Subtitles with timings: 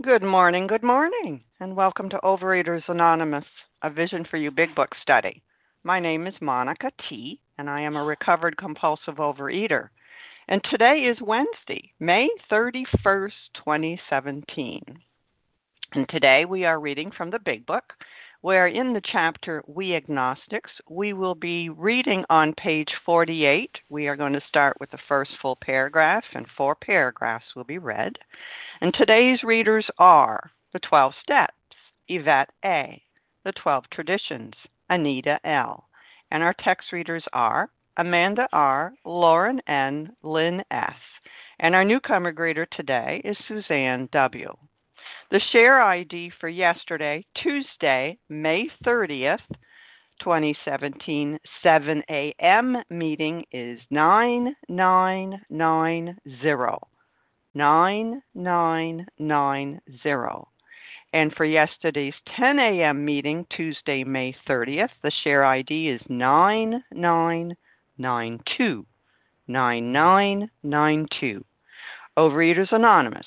[0.00, 3.44] Good morning, good morning, and welcome to Overeaters Anonymous,
[3.82, 5.42] a Vision for You Big Book study.
[5.82, 9.88] My name is Monica T., and I am a recovered compulsive overeater.
[10.46, 14.82] And today is Wednesday, May 31st, 2017.
[15.94, 17.92] And today we are reading from the Big Book,
[18.40, 23.78] where in the chapter We Agnostics, we will be reading on page 48.
[23.88, 27.78] We are going to start with the first full paragraph, and four paragraphs will be
[27.78, 28.16] read.
[28.80, 31.54] And today's readers are the 12 Steps,
[32.06, 33.02] Yvette A.,
[33.44, 34.54] the 12 Traditions,
[34.88, 35.88] Anita L.,
[36.30, 40.94] and our text readers are Amanda R., Lauren N., Lynn S.,
[41.58, 44.56] and our newcomer greeter today is Suzanne W.
[45.30, 49.44] The share ID for yesterday, Tuesday, May 30th,
[50.20, 52.82] 2017, 7 a.m.
[52.88, 56.78] meeting is 9990.
[57.54, 60.48] 9990.
[61.12, 63.04] And for yesterday's 10 a.m.
[63.04, 68.86] meeting, Tuesday, May 30th, the share ID is 9992.
[69.46, 71.44] 9992.
[72.16, 73.26] Overeaters Anonymous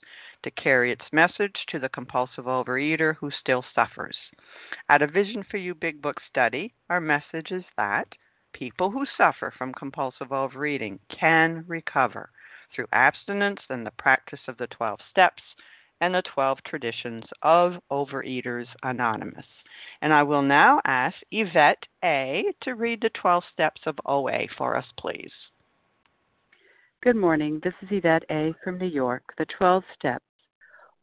[0.43, 4.17] to carry its message to the compulsive overeater who still suffers.
[4.89, 8.07] At a Vision for You Big Book study, our message is that
[8.53, 12.29] people who suffer from compulsive overeating can recover
[12.73, 15.43] through abstinence and the practice of the 12 steps
[16.01, 19.45] and the 12 traditions of Overeaters Anonymous.
[20.01, 22.45] And I will now ask Yvette A.
[22.61, 25.31] to read the 12 steps of OA for us, please.
[27.03, 27.59] Good morning.
[27.63, 28.53] This is Yvette A.
[28.63, 29.23] from New York.
[29.37, 30.25] The 12 steps.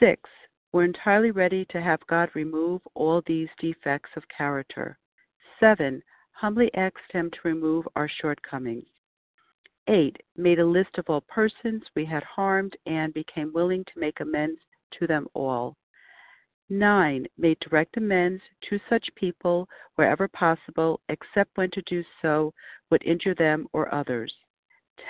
[0.00, 0.20] 6.
[0.72, 4.98] We're entirely ready to have God remove all these defects of character.
[5.60, 6.02] 7.
[6.32, 8.86] Humbly asked Him to remove our shortcomings.
[9.86, 10.16] 8.
[10.36, 14.60] Made a list of all persons we had harmed and became willing to make amends
[14.98, 15.76] to them all.
[16.70, 17.26] 9.
[17.36, 22.52] Made direct amends to such people wherever possible, except when to do so
[22.90, 24.34] would injure them or others.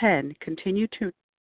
[0.00, 0.34] 10.
[0.40, 1.12] Continued to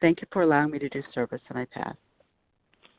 [0.00, 1.94] Thank you for allowing me to do service, and I pass.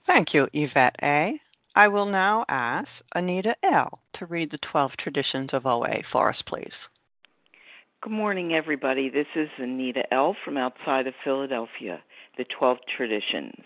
[0.07, 1.39] Thank you, Yvette A.
[1.75, 3.99] I will now ask Anita L.
[4.19, 6.71] to read the 12 traditions of OA for us, please.
[8.01, 9.09] Good morning, everybody.
[9.09, 10.35] This is Anita L.
[10.43, 12.01] from outside of Philadelphia,
[12.37, 13.63] the 12 traditions.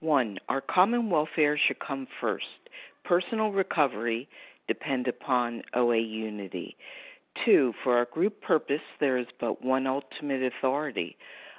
[0.00, 2.44] One, our common welfare should come first.
[3.04, 4.28] Personal recovery
[4.66, 6.76] depend upon OA unity.
[7.44, 11.16] Two, for our group purpose, there is but one ultimate authority,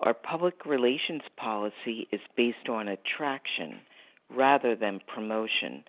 [0.00, 3.80] Our public relations policy is based on attraction
[4.34, 5.84] rather than promotion.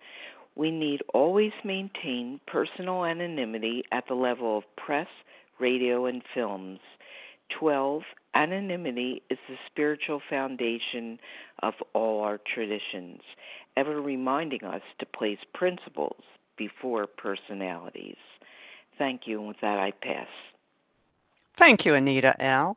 [0.54, 5.06] We need always maintain personal anonymity at the level of press,
[5.58, 6.80] radio, and films.
[7.58, 8.02] 12.
[8.34, 11.18] Anonymity is the spiritual foundation
[11.62, 13.20] of all our traditions,
[13.78, 16.22] ever reminding us to place principles
[16.58, 18.16] before personalities.
[18.98, 20.28] Thank you, and with that, I pass.
[21.58, 22.76] Thank you, Anita L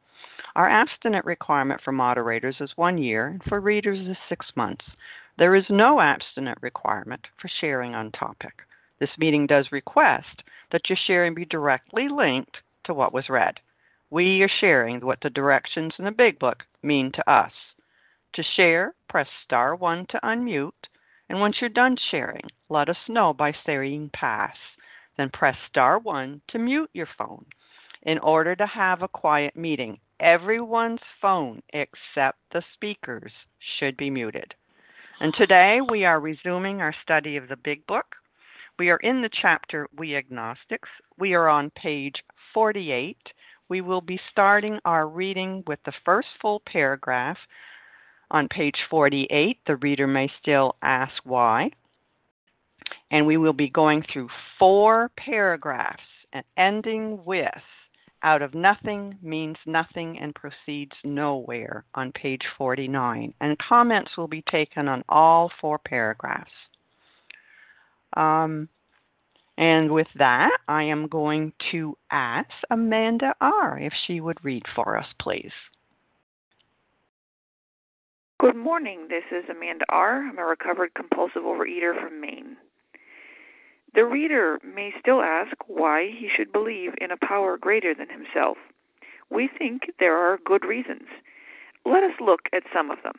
[0.55, 4.85] Our abstinent requirement for moderators is one year, and for readers is six months.
[5.37, 8.53] There is no abstinent requirement for sharing on topic.
[8.99, 13.59] This meeting does request that your sharing be directly linked to what was read.
[14.09, 17.53] We are sharing what the directions in the Big Book mean to us.
[18.33, 20.71] To share, press star 1 to unmute,
[21.29, 24.55] and once you're done sharing, let us know by saying pass.
[25.17, 27.45] Then press star 1 to mute your phone.
[28.03, 33.31] In order to have a quiet meeting, everyone's phone except the speakers
[33.77, 34.53] should be muted.
[35.19, 38.05] And today we are resuming our study of the Big Book.
[38.79, 40.89] We are in the chapter We Agnostics.
[41.17, 42.15] We are on page
[42.53, 43.17] 48.
[43.67, 47.37] We will be starting our reading with the first full paragraph
[48.29, 49.57] on page 48.
[49.67, 51.71] The reader may still ask why.
[53.11, 56.01] And we will be going through four paragraphs
[56.33, 57.49] and ending with
[58.23, 63.33] out of nothing means nothing and proceeds nowhere on page 49.
[63.41, 66.51] And comments will be taken on all four paragraphs.
[68.15, 68.67] Um,
[69.57, 73.79] and with that, I am going to ask Amanda R.
[73.79, 75.51] if she would read for us, please.
[78.39, 79.07] Good morning.
[79.07, 80.27] This is Amanda R.
[80.27, 82.57] I'm a recovered compulsive overeater from Maine.
[83.93, 88.57] The reader may still ask why he should believe in a power greater than himself.
[89.29, 91.07] We think there are good reasons.
[91.85, 93.15] Let us look at some of them.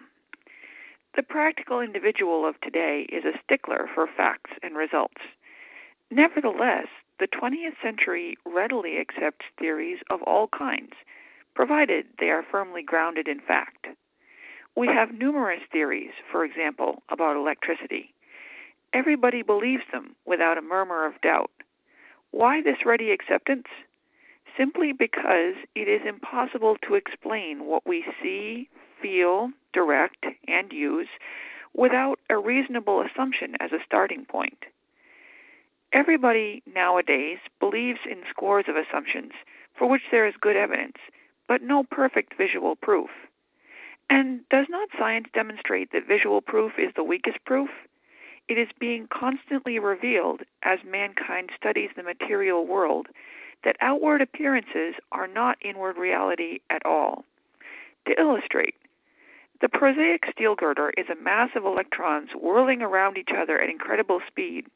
[1.14, 5.20] The practical individual of today is a stickler for facts and results.
[6.10, 6.86] Nevertheless,
[7.18, 10.92] the 20th century readily accepts theories of all kinds,
[11.54, 13.86] provided they are firmly grounded in fact.
[14.74, 18.14] We have numerous theories, for example, about electricity.
[18.92, 21.50] Everybody believes them without a murmur of doubt.
[22.30, 23.66] Why this ready acceptance?
[24.56, 28.68] Simply because it is impossible to explain what we see,
[29.00, 31.08] feel, direct, and use
[31.74, 34.58] without a reasonable assumption as a starting point.
[35.92, 39.32] Everybody nowadays believes in scores of assumptions
[39.78, 40.96] for which there is good evidence,
[41.48, 43.10] but no perfect visual proof.
[44.10, 47.70] And does not science demonstrate that visual proof is the weakest proof?
[48.48, 53.08] It is being constantly revealed as mankind studies the material world
[53.64, 57.24] that outward appearances are not inward reality at all.
[58.06, 58.74] To illustrate,
[59.60, 64.20] the prosaic steel girder is a mass of electrons whirling around each other at incredible
[64.26, 64.66] speed.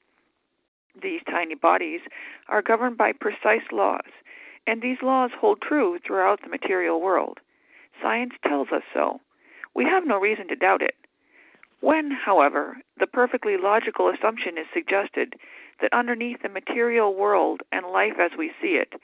[1.02, 2.00] These tiny bodies
[2.48, 4.06] are governed by precise laws,
[4.66, 7.40] and these laws hold true throughout the material world.
[8.00, 9.20] Science tells us so.
[9.74, 10.94] We have no reason to doubt it.
[11.86, 15.34] When, however, the perfectly logical assumption is suggested
[15.80, 18.94] that underneath the material world and life as we see it,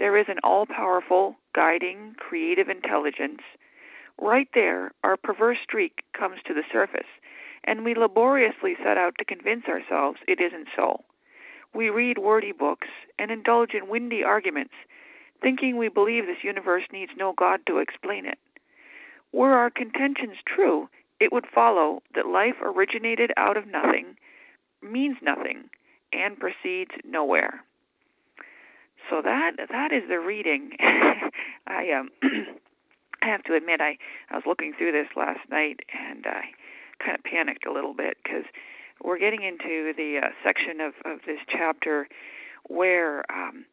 [0.00, 3.42] there is an all powerful, guiding, creative intelligence,
[4.20, 7.06] right there our perverse streak comes to the surface,
[7.62, 11.04] and we laboriously set out to convince ourselves it isn't so.
[11.72, 12.88] We read wordy books
[13.20, 14.74] and indulge in windy arguments,
[15.40, 18.38] thinking we believe this universe needs no God to explain it.
[19.30, 20.88] Were our contentions true,
[21.22, 24.16] it would follow that life originated out of nothing,
[24.82, 25.70] means nothing,
[26.12, 27.62] and proceeds nowhere.
[29.08, 30.70] So that that is the reading.
[31.68, 32.10] I um
[33.22, 33.98] I have to admit I
[34.30, 36.42] I was looking through this last night and I
[36.98, 38.44] kind of panicked a little bit because
[39.04, 42.08] we're getting into the uh, section of of this chapter
[42.68, 43.64] where um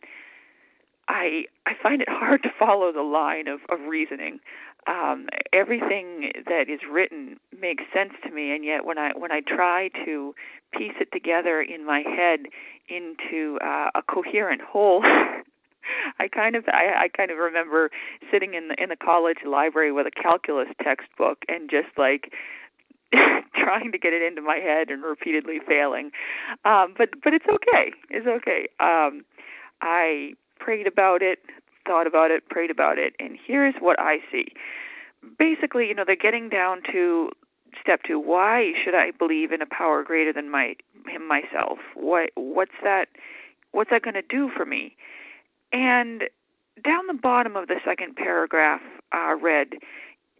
[1.08, 4.40] I I find it hard to follow the line of of reasoning.
[4.90, 9.42] Um everything that is written makes sense to me and yet when I when I
[9.42, 10.34] try to
[10.74, 12.42] piece it together in my head
[12.90, 15.04] into uh, a coherent whole
[16.20, 17.90] I kind of I, I kind of remember
[18.32, 22.32] sitting in the in the college library with a calculus textbook and just like
[23.56, 26.12] trying to get it into my head and repeatedly failing.
[26.66, 27.92] Um but but it's okay.
[28.10, 28.68] It's okay.
[28.80, 29.26] Um
[29.82, 31.40] I prayed about it,
[31.90, 34.54] thought about it, prayed about it, and here's what I see.
[35.40, 37.32] Basically, you know, they're getting down to
[37.82, 38.20] step 2.
[38.20, 40.76] Why should I believe in a power greater than my
[41.08, 41.80] him myself?
[41.96, 43.08] What what's that
[43.72, 44.96] what's that going to do for me?
[45.74, 46.26] And
[46.84, 48.82] down the bottom of the second paragraph
[49.12, 49.70] uh, read,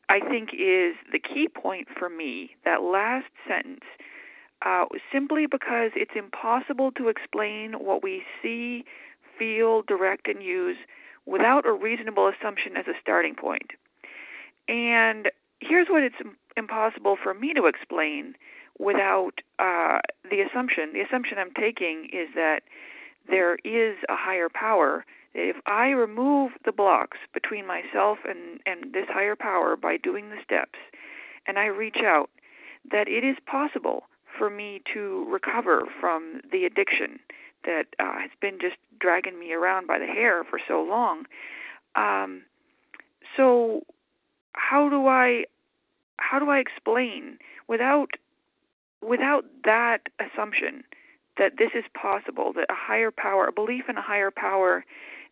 [0.08, 2.52] I think is the key point for me.
[2.64, 3.86] That last sentence,
[4.64, 8.84] uh, simply because it's impossible to explain what we see,
[9.38, 10.78] feel, direct, and use
[11.26, 13.72] without a reasonable assumption as a starting point.
[14.68, 16.16] And here's what it's
[16.58, 18.36] impossible for me to explain
[18.78, 20.00] without uh,
[20.30, 20.94] the assumption.
[20.94, 22.62] The assumption I'm taking is that
[23.30, 29.06] there is a higher power if I remove the blocks between myself and, and this
[29.10, 30.80] higher power by doing the steps,
[31.48, 32.30] and I reach out,
[32.92, 34.04] that it is possible
[34.38, 37.20] for me to recover from the addiction
[37.66, 41.26] that uh, has been just dragging me around by the hair for so long.
[41.96, 42.44] Um,
[43.36, 43.82] so,
[44.54, 45.46] how do I
[46.18, 47.38] how do I explain
[47.68, 48.10] without
[49.02, 50.84] without that assumption
[51.38, 54.84] that this is possible, that a higher power, a belief in a higher power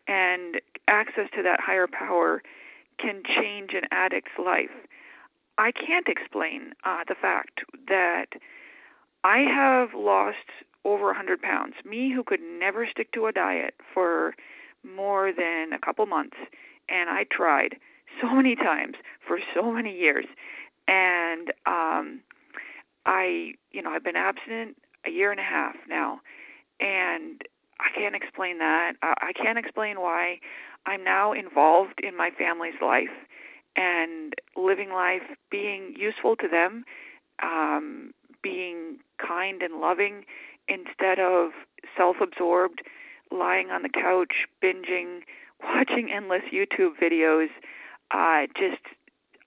[0.08, 2.42] and access to that higher power
[2.98, 4.70] can change an addict's life.
[5.58, 8.26] I can't explain uh, the fact that
[9.22, 10.48] I have lost
[10.88, 11.74] over 100 pounds.
[11.84, 14.34] Me, who could never stick to a diet for
[14.84, 16.36] more than a couple months,
[16.88, 17.76] and I tried
[18.20, 18.94] so many times
[19.26, 20.24] for so many years,
[20.86, 22.20] and um,
[23.04, 24.76] I, you know, I've been abstinent
[25.06, 26.20] a year and a half now,
[26.80, 27.42] and
[27.80, 28.94] I can't explain that.
[29.02, 30.38] Uh, I can't explain why
[30.86, 33.14] I'm now involved in my family's life
[33.76, 36.84] and living life, being useful to them,
[37.42, 40.24] um, being kind and loving
[40.68, 41.50] instead of
[41.96, 42.82] self absorbed,
[43.30, 45.20] lying on the couch, binging,
[45.62, 47.48] watching endless YouTube videos,
[48.10, 48.82] uh, just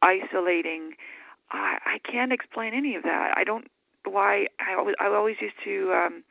[0.02, 0.94] isolating.
[1.52, 3.34] I, I can't explain any of that.
[3.36, 3.68] I don't
[4.06, 6.24] why I always I always used to um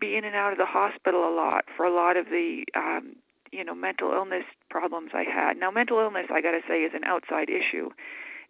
[0.00, 3.16] be in and out of the hospital a lot for a lot of the um
[3.50, 5.56] you know mental illness problems I had.
[5.56, 7.90] Now mental illness I got to say is an outside issue.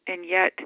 [0.07, 0.59] And yet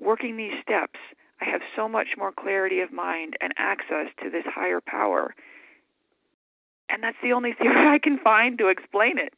[0.00, 0.98] working these steps
[1.40, 5.34] I have so much more clarity of mind and access to this higher power.
[6.90, 9.34] And that's the only theory I can find to explain it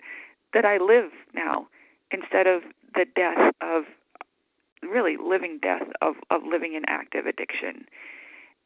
[0.54, 1.69] that I live now
[2.11, 2.62] instead of
[2.95, 3.85] the death of
[4.83, 7.85] really living death of of living in active addiction.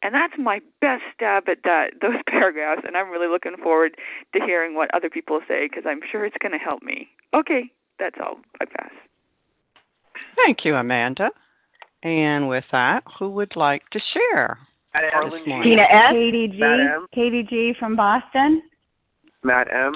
[0.03, 3.97] And that's my best stab at that those paragraphs and i'm really looking forward
[4.35, 7.09] to hearing what other people say because i'm sure it's going to help me.
[7.35, 8.39] Okay that's all.
[8.61, 8.93] I pass
[10.37, 11.31] thank you amanda
[12.05, 14.59] and with that who would like to share
[14.95, 16.13] Tina S.
[16.13, 16.61] Katie G.
[17.13, 17.75] Katie G.
[17.79, 18.63] from Boston.
[19.43, 19.93] Matt M.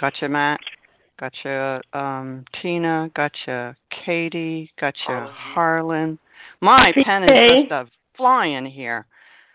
[0.00, 0.60] Gotcha, Matt.
[1.20, 3.10] Gotcha, um, Tina.
[3.14, 4.70] Gotcha, Katie.
[4.80, 6.18] Gotcha, Harlan.
[6.60, 7.30] My pen is
[7.62, 9.06] just a flying here.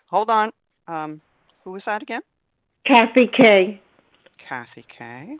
[0.09, 0.51] Hold on.
[0.87, 1.21] Um,
[1.63, 2.21] who was that again?
[2.85, 3.81] Kathy K.
[4.47, 5.37] Kathy K.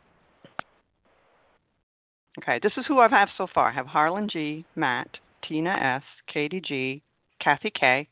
[2.40, 3.70] Okay, this is who I have had so far.
[3.70, 5.08] I have Harlan G, Matt,
[5.48, 7.02] Tina S, Katie G,
[7.40, 8.08] Kathy K.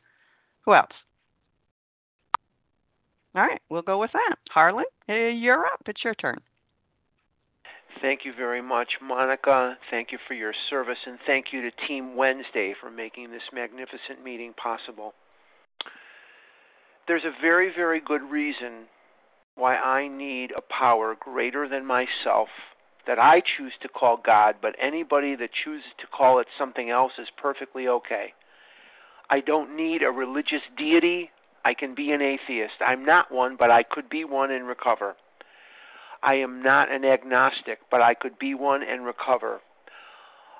[0.65, 0.91] Who else?
[3.33, 4.35] All right, we'll go with that.
[4.49, 5.81] Harlan, eh, you're up.
[5.87, 6.39] It's your turn.
[8.01, 9.77] Thank you very much, Monica.
[9.89, 14.23] Thank you for your service, and thank you to Team Wednesday for making this magnificent
[14.23, 15.13] meeting possible.
[17.07, 18.87] There's a very, very good reason
[19.55, 22.47] why I need a power greater than myself
[23.07, 27.13] that I choose to call God, but anybody that chooses to call it something else
[27.17, 28.33] is perfectly okay.
[29.29, 31.31] I don't need a religious deity.
[31.63, 32.73] I can be an atheist.
[32.85, 35.15] I'm not one, but I could be one and recover.
[36.23, 39.61] I am not an agnostic, but I could be one and recover.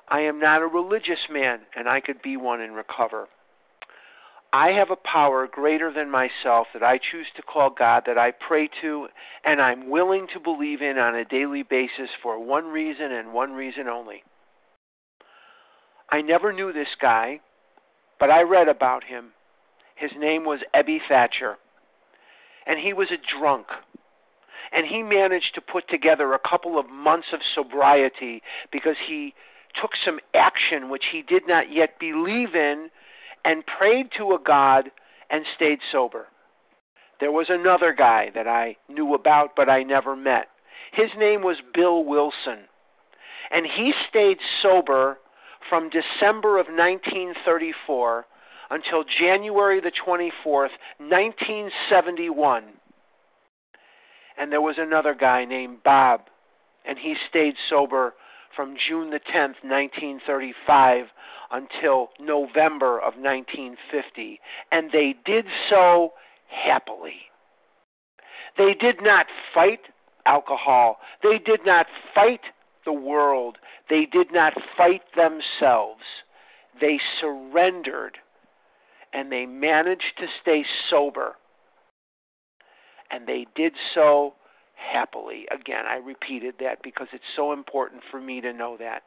[0.08, 3.28] I am not a religious man, and I could be one and recover.
[4.52, 8.32] I have a power greater than myself that I choose to call God, that I
[8.32, 9.08] pray to,
[9.44, 13.52] and I'm willing to believe in on a daily basis for one reason and one
[13.52, 14.22] reason only.
[16.10, 17.40] I never knew this guy,
[18.20, 19.30] but I read about him.
[19.96, 21.56] His name was Ebby Thatcher,
[22.66, 23.68] and he was a drunk.
[24.70, 29.34] And he managed to put together a couple of months of sobriety because he
[29.80, 32.90] took some action which he did not yet believe in
[33.44, 34.90] and prayed to a God
[35.30, 36.26] and stayed sober.
[37.20, 40.48] There was another guy that I knew about but I never met.
[40.92, 42.68] His name was Bill Wilson.
[43.50, 45.18] And he stayed sober
[45.68, 48.26] from December of 1934
[48.70, 52.64] until January the 24th, 1971.
[54.38, 56.22] And there was another guy named Bob,
[56.86, 58.14] and he stayed sober
[58.54, 61.06] from June the 10th, 1935
[61.50, 64.40] until November of 1950.
[64.70, 66.12] And they did so
[66.48, 67.20] happily.
[68.56, 69.80] They did not fight
[70.26, 70.98] alcohol.
[71.22, 72.40] They did not fight
[72.84, 73.58] the world.
[73.88, 76.02] They did not fight themselves.
[76.80, 78.18] They surrendered
[79.12, 81.36] and they managed to stay sober.
[83.10, 84.34] And they did so
[84.92, 85.46] happily.
[85.50, 89.02] Again, I repeated that because it's so important for me to know that.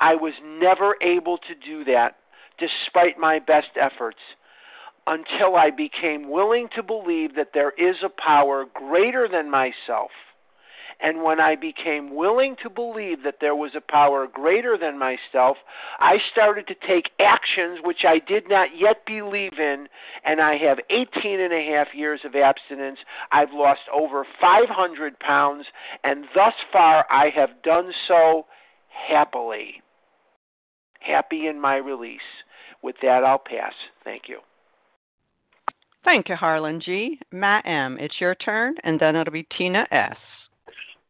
[0.00, 2.16] I was never able to do that
[2.58, 4.18] despite my best efforts
[5.06, 10.10] until I became willing to believe that there is a power greater than myself
[11.02, 15.56] and when I became willing to believe that there was a power greater than myself,
[15.98, 19.88] I started to take actions which I did not yet believe in,
[20.24, 22.98] and I have 18 and a half years of abstinence.
[23.32, 25.66] I've lost over 500 pounds,
[26.04, 28.46] and thus far I have done so
[29.08, 29.82] happily.
[31.00, 32.20] Happy in my release.
[32.82, 33.74] With that, I'll pass.
[34.04, 34.40] Thank you.
[36.04, 37.18] Thank you, Harlan G.
[37.30, 40.16] Matt M., it's your turn, and then it'll be Tina S.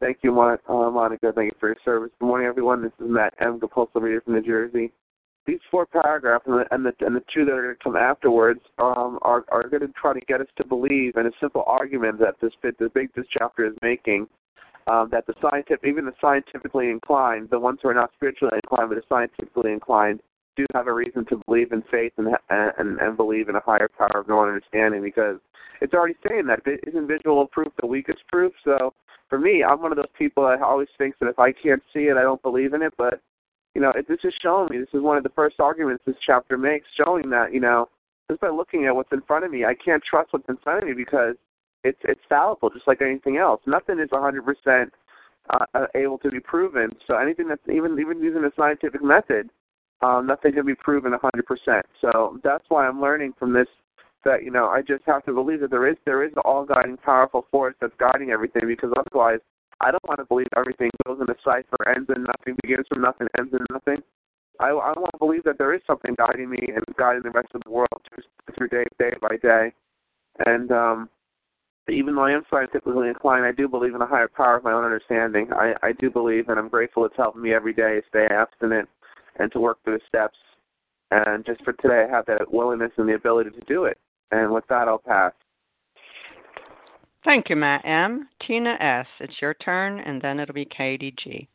[0.00, 1.30] Thank you, uh, Monica.
[1.34, 2.10] Thank you for your service.
[2.18, 2.82] Good morning, everyone.
[2.82, 3.60] This is Matt M.
[3.60, 4.92] Compulsive Reader from New Jersey.
[5.46, 7.96] These four paragraphs and the, and the, and the two that are going to come
[7.96, 11.64] afterwards um, are, are going to try to get us to believe in a simple
[11.66, 14.26] argument that this the big this chapter is making
[14.86, 18.88] um, that the scientific, even the scientifically inclined, the ones who are not spiritually inclined
[18.88, 20.20] but are scientifically inclined,
[20.56, 23.88] do have a reason to believe in faith and and, and believe in a higher
[23.98, 25.36] power of no understanding because
[25.82, 28.52] it's already saying that isn't visual proof the weakest proof.
[28.64, 28.94] So
[29.30, 32.00] for me, I'm one of those people that always thinks that if I can't see
[32.00, 32.92] it, I don't believe in it.
[32.98, 33.20] But
[33.74, 34.78] you know, it, this is showing me.
[34.78, 37.88] This is one of the first arguments this chapter makes, showing that you know,
[38.28, 40.82] just by looking at what's in front of me, I can't trust what's in front
[40.82, 41.36] of me because
[41.84, 43.62] it's it's fallible, just like anything else.
[43.66, 44.92] Nothing is 100 percent
[45.50, 46.90] uh, able to be proven.
[47.06, 49.50] So anything that's even even using a scientific method,
[50.02, 51.82] um, nothing can be proven 100%.
[52.00, 53.68] So that's why I'm learning from this
[54.24, 56.64] that you know I just have to believe that there is there is the all
[56.64, 59.40] guiding powerful force that's guiding everything because otherwise
[59.80, 63.00] I don't want to believe everything goes in a cipher, ends in nothing, begins from
[63.00, 64.02] nothing, ends in nothing.
[64.60, 67.48] I, I want to believe that there is something guiding me and guiding the rest
[67.54, 67.88] of the world
[68.56, 69.72] through day day by day.
[70.46, 71.08] And um,
[71.88, 74.72] even though I am scientifically inclined, I do believe in a higher power of my
[74.72, 75.48] own understanding.
[75.52, 78.88] I, I do believe, and I'm grateful it's helping me every day stay abstinent
[79.38, 80.36] and to work through the steps.
[81.10, 83.98] And just for today, I have that willingness and the ability to do it.
[84.30, 85.32] And with that, I'll pass.
[87.24, 88.28] Thank you, Matt M.
[88.46, 91.48] Tina S., it's your turn, and then it'll be Katie G.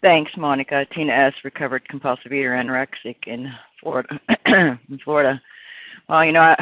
[0.00, 0.86] Thanks, Monica.
[0.94, 4.18] Tina S., recovered compulsive eater, anorexic in Florida.
[4.46, 5.40] in Florida.
[6.08, 6.56] Well, you know, I,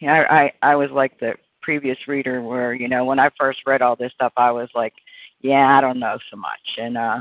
[0.00, 3.60] you know, I I was like the previous reader, where you know, when I first
[3.64, 4.92] read all this stuff, I was like,
[5.40, 7.20] yeah, I don't know so much, and uh,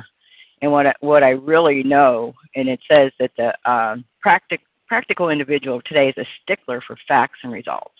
[0.62, 5.30] and what I, what I really know, and it says that the um, practic practical
[5.30, 7.96] individual today is a stickler for facts and results.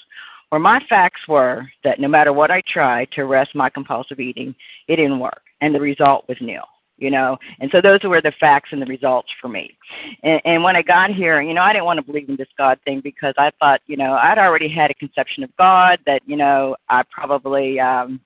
[0.50, 4.54] Where my facts were that no matter what I tried to arrest my compulsive eating,
[4.88, 6.64] it didn't work, and the result was nil.
[6.98, 9.76] You know, and so those were the facts and the results for me.
[10.22, 12.48] And, and when I got here, you know, I didn't want to believe in this
[12.56, 16.22] God thing because I thought, you know, I'd already had a conception of God that,
[16.28, 18.22] you know, I probably um,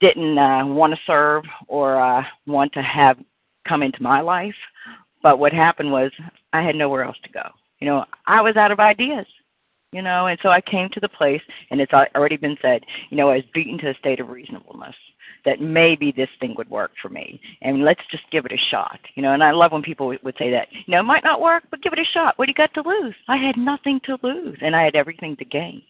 [0.00, 3.18] didn't uh, want to serve or uh, want to have
[3.66, 4.56] come into my life.
[5.24, 6.12] But what happened was
[6.52, 7.48] I had nowhere else to go.
[7.80, 9.26] You know, I was out of ideas.
[9.90, 12.82] You know, and so I came to the place, and it's already been said.
[13.10, 14.96] You know, I was beaten to a state of reasonableness.
[15.44, 18.98] that maybe this thing would work for me and let's just give it a shot
[19.14, 21.40] you know and i love when people would say that you know it might not
[21.40, 24.00] work but give it a shot what do you got to lose i had nothing
[24.04, 25.82] to lose and i had everything to gain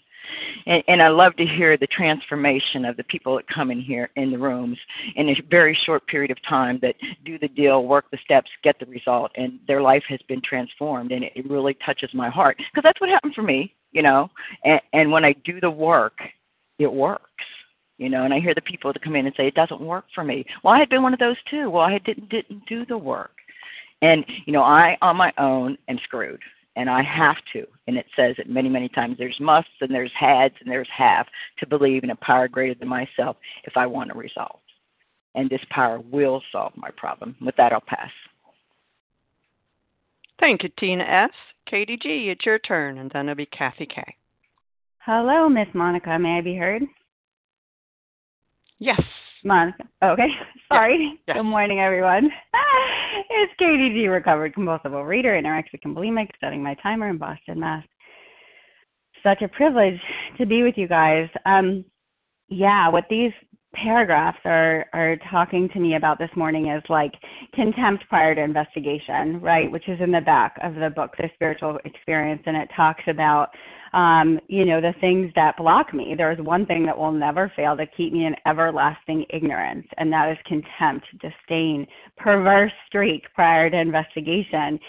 [0.66, 4.10] and, and I love to hear the transformation of the people that come in here
[4.16, 4.78] in the rooms
[5.16, 8.78] in a very short period of time that do the deal, work the steps, get
[8.78, 12.82] the result, and their life has been transformed, and it, really touches my heart because
[12.82, 14.30] that's what happened for me, you know.
[14.64, 16.18] And, and when I do the work,
[16.78, 17.30] it works
[17.98, 18.24] you know?
[18.24, 20.44] And i hear the people that come in and say it doesn't work for me.
[20.62, 21.70] Well i had been one of those too.
[21.70, 23.32] Well i didn't didn't do the work.
[24.02, 26.40] And you know i on my own am screwed
[26.76, 27.66] and I have to.
[27.87, 29.16] And it says it many, many times.
[29.18, 31.26] There's musts and there's hads and there's have
[31.60, 34.60] to believe in a power greater than myself if I want a result.
[35.34, 37.37] And this power will solve my problem.
[37.40, 38.10] With that, I'll pass.
[40.40, 41.30] Thank you, Tina S.
[41.66, 44.02] Katie G., it's your turn, and then it'll be Kathy K.
[44.98, 46.18] Hello, Miss Monica.
[46.18, 46.82] May I be heard?
[48.78, 49.00] Yes.
[49.44, 49.85] Monica.
[50.02, 50.28] Okay.
[50.72, 51.20] Sorry.
[51.26, 52.30] Good morning, everyone.
[53.30, 57.85] it's Katie G, recovered compulsive overeater, anorexic and bulimic, setting my timer in Boston, Mass.
[59.22, 60.00] Such a privilege
[60.38, 61.28] to be with you guys.
[61.46, 61.85] Um,
[62.48, 63.33] yeah, what these
[63.74, 67.12] paragraphs are are talking to me about this morning is like
[67.54, 69.70] contempt prior to investigation, right?
[69.70, 73.50] Which is in the back of the book, The Spiritual Experience, and it talks about
[73.94, 76.14] um, you know, the things that block me.
[76.16, 80.12] There is one thing that will never fail to keep me in everlasting ignorance, and
[80.12, 81.87] that is contempt, disdain,
[82.18, 84.80] perverse streak prior to investigation.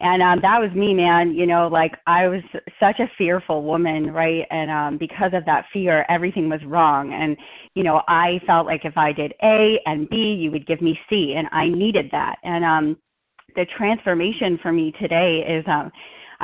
[0.00, 1.32] And um, that was me, man.
[1.34, 2.42] You know, like I was
[2.80, 4.44] such a fearful woman, right?
[4.50, 7.12] And um, because of that fear, everything was wrong.
[7.12, 7.36] And,
[7.74, 10.98] you know, I felt like if I did A and B, you would give me
[11.08, 12.36] C, and I needed that.
[12.42, 12.96] And um,
[13.54, 15.90] the transformation for me today is um,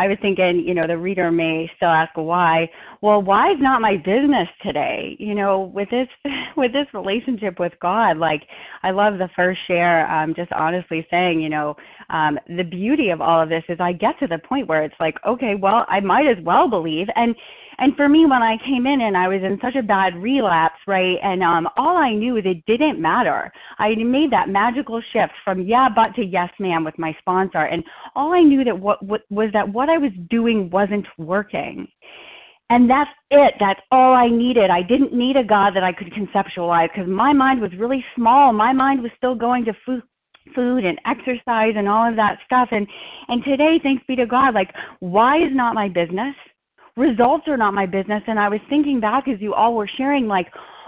[0.01, 2.71] I was thinking, you know, the reader may still ask why.
[3.03, 5.15] Well, why is not my business today?
[5.19, 6.09] You know, with this
[6.57, 8.43] with this relationship with God, like
[8.83, 11.77] I love the first share, um, just honestly saying, you know,
[12.09, 14.95] um, the beauty of all of this is I get to the point where it's
[14.99, 17.09] like, okay, well, I might as well believe.
[17.15, 17.35] And
[17.81, 20.79] and for me when i came in and i was in such a bad relapse
[20.87, 23.51] right and um all i knew is it didn't matter.
[23.79, 27.65] I made that magical shift from yeah but to yes ma'am with my sponsor.
[27.65, 27.83] And
[28.15, 31.89] all i knew that what, what was that what i was doing wasn't working.
[32.73, 33.55] And that's it.
[33.59, 34.71] That's all i needed.
[34.71, 38.53] I didn't need a god that i could conceptualize because my mind was really small.
[38.53, 40.03] My mind was still going to food
[40.55, 42.69] food and exercise and all of that stuff.
[42.73, 42.87] And
[43.29, 46.35] and today thanks be to god like why is not my business
[46.97, 48.23] results are not my business.
[48.27, 50.47] And I was thinking back as you all were sharing, like,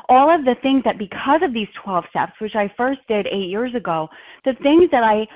[0.09, 3.49] all of the things that because of these 12 steps, which I first did eight
[3.49, 4.09] years ago,
[4.45, 5.27] the things that I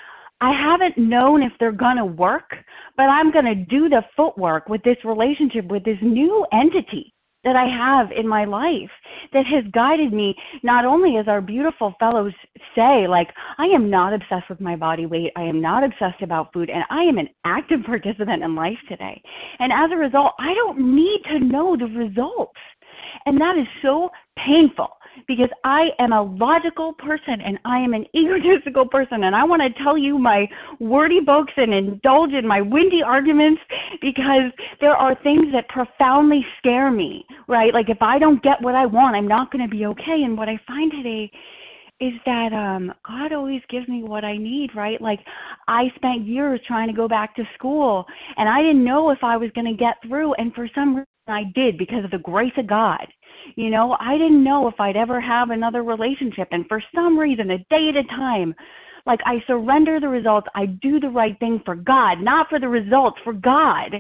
[0.43, 2.51] I haven't known if they're going to work,
[2.95, 7.15] but I'm going to do the footwork with this relationship with this new entity
[7.47, 8.91] that I have in my life
[9.33, 12.33] that has guided me not only as our beautiful fellows
[12.75, 15.31] say like I am not obsessed with my body weight.
[15.37, 19.23] I am not obsessed about food and I am an active participant in life today.
[19.61, 22.59] And as a result I don't need to know the results.
[23.27, 24.11] And that is so
[24.45, 24.89] painful
[25.27, 29.25] because I am a logical person and I am an egotistical person.
[29.25, 30.49] And I want to tell you my
[30.81, 33.61] wordy books and indulge in my windy arguments
[34.01, 37.73] because there are things that profoundly scare me, right?
[37.73, 40.23] Like if I don't get what I want, I'm not going to be okay.
[40.25, 41.31] And what I find today
[41.99, 45.01] is that um God always gives me what I need, right?
[45.01, 45.21] Like
[45.67, 48.05] I spent years trying to go back to school
[48.37, 51.07] and I didn't know if I was going to get through and for some reason
[51.29, 53.07] I did because of the grace of God.
[53.55, 56.49] You know, I didn't know if I'd ever have another relationship.
[56.51, 58.55] And for some reason, a day at a time,
[59.07, 60.49] like I surrender the results.
[60.55, 63.95] I do the right thing for God, not for the results, for God.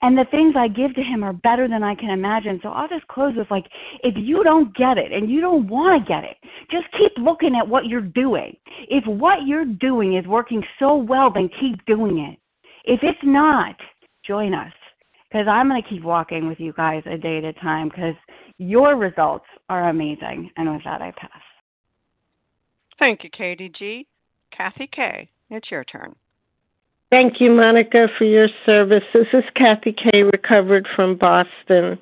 [0.00, 2.60] And the things I give to Him are better than I can imagine.
[2.62, 3.66] So I'll just close with like,
[4.04, 6.36] if you don't get it and you don't want to get it,
[6.70, 8.56] just keep looking at what you're doing.
[8.88, 12.38] If what you're doing is working so well, then keep doing it.
[12.84, 13.76] If it's not,
[14.24, 14.72] join us
[15.28, 18.14] because I'm going to keep walking with you guys a day at a time because
[18.58, 20.50] your results are amazing.
[20.56, 21.42] And with that, I pass.
[22.98, 24.06] Thank you, Katie G.
[24.56, 26.14] Kathy K., it's your turn.
[27.10, 29.04] Thank you, Monica, for your service.
[29.14, 31.98] This is Kathy K., recovered from Boston.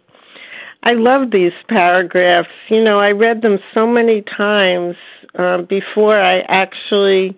[0.83, 2.49] I love these paragraphs.
[2.69, 4.97] You know, I read them so many times
[5.39, 7.37] uh, before I actually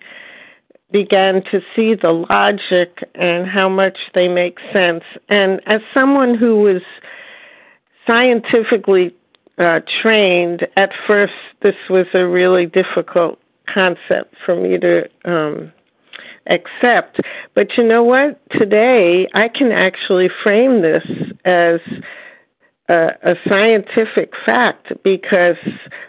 [0.90, 5.04] began to see the logic and how much they make sense.
[5.28, 6.80] And as someone who was
[8.06, 9.14] scientifically
[9.58, 15.70] uh, trained, at first this was a really difficult concept for me to um,
[16.48, 17.20] accept.
[17.54, 18.40] But you know what?
[18.50, 21.04] Today I can actually frame this
[21.44, 21.80] as
[22.88, 25.56] a, a scientific fact because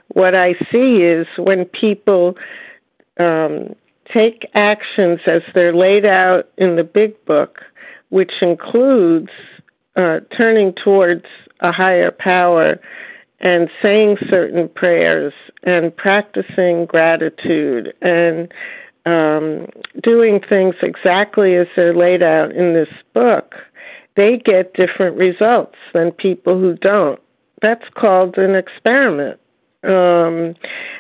[0.09, 2.35] what I see is when people
[3.19, 3.75] um,
[4.15, 7.59] take actions as they're laid out in the big book,
[8.09, 9.29] which includes
[9.95, 11.25] uh, turning towards
[11.59, 12.79] a higher power
[13.41, 18.51] and saying certain prayers and practicing gratitude and
[19.09, 19.67] um,
[20.01, 23.55] doing things exactly as they're laid out in this book,
[24.15, 27.19] they get different results than people who don't.
[27.61, 29.39] That's called an experiment.
[29.83, 30.55] Um,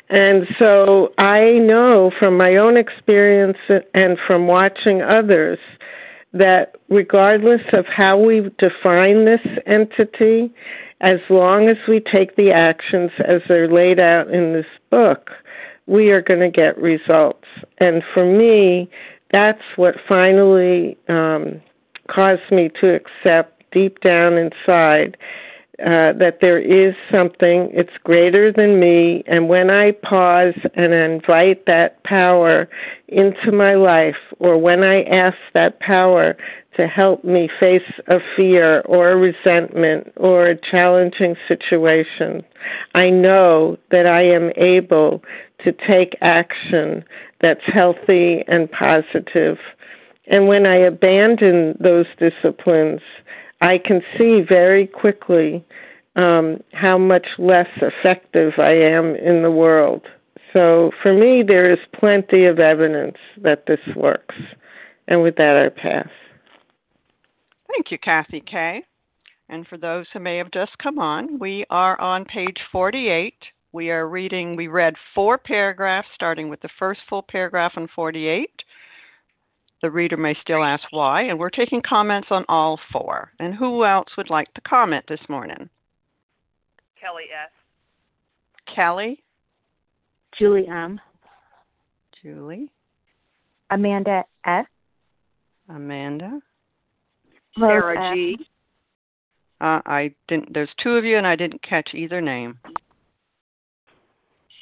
[0.09, 3.57] and so I know from my own experience
[3.93, 5.59] and from watching others
[6.31, 10.53] that regardless of how we define this entity,
[11.01, 15.31] as long as we take the actions as they're laid out in this book,
[15.89, 17.47] we are going to get results.
[17.79, 18.89] And for me,
[19.33, 21.61] that's what finally um,
[22.07, 25.17] caused me to accept deep down inside
[25.81, 29.23] uh, that there is something, it's greater than me.
[29.27, 32.67] And when I pause and invite that power
[33.07, 36.35] into my life, or when I ask that power
[36.75, 42.43] to help me face a fear or a resentment or a challenging situation,
[42.95, 45.23] I know that I am able
[45.63, 47.03] to take action
[47.41, 49.57] that's healthy and positive.
[50.27, 53.01] And when I abandon those disciplines,
[53.61, 55.65] I can see very quickly
[56.15, 60.01] um, how much less effective I am in the world.
[60.53, 64.35] So for me, there is plenty of evidence that this works.
[65.07, 66.09] And with that, I pass.
[67.67, 68.83] Thank you, Kathy Kay.
[69.49, 73.33] And for those who may have just come on, we are on page 48.
[73.71, 78.49] We are reading, we read four paragraphs, starting with the first full paragraph on 48.
[79.81, 83.31] The reader may still ask why, and we're taking comments on all four.
[83.39, 85.69] And who else would like to comment this morning?
[86.99, 87.51] Kelly S.
[88.75, 89.23] Kelly.
[90.37, 90.99] Julie M.
[92.21, 92.69] Julie.
[93.71, 94.65] Amanda S.
[95.69, 96.39] Amanda.
[97.57, 98.37] Sarah G.
[99.61, 100.53] Uh, I didn't.
[100.53, 102.57] There's two of you, and I didn't catch either name.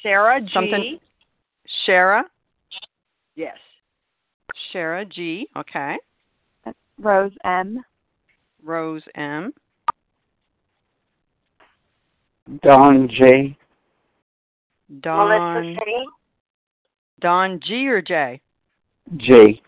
[0.02, 0.48] Sarah G.
[0.52, 0.98] Something.
[1.86, 2.22] Shara.
[3.34, 3.56] Yes.
[4.72, 5.48] Shara G.
[5.56, 5.96] Okay.
[7.00, 7.84] Rose M.
[8.64, 9.52] Rose M.
[12.62, 13.56] Don J.
[15.00, 15.76] Don.
[17.20, 18.40] Don G or J?
[19.16, 19.60] J.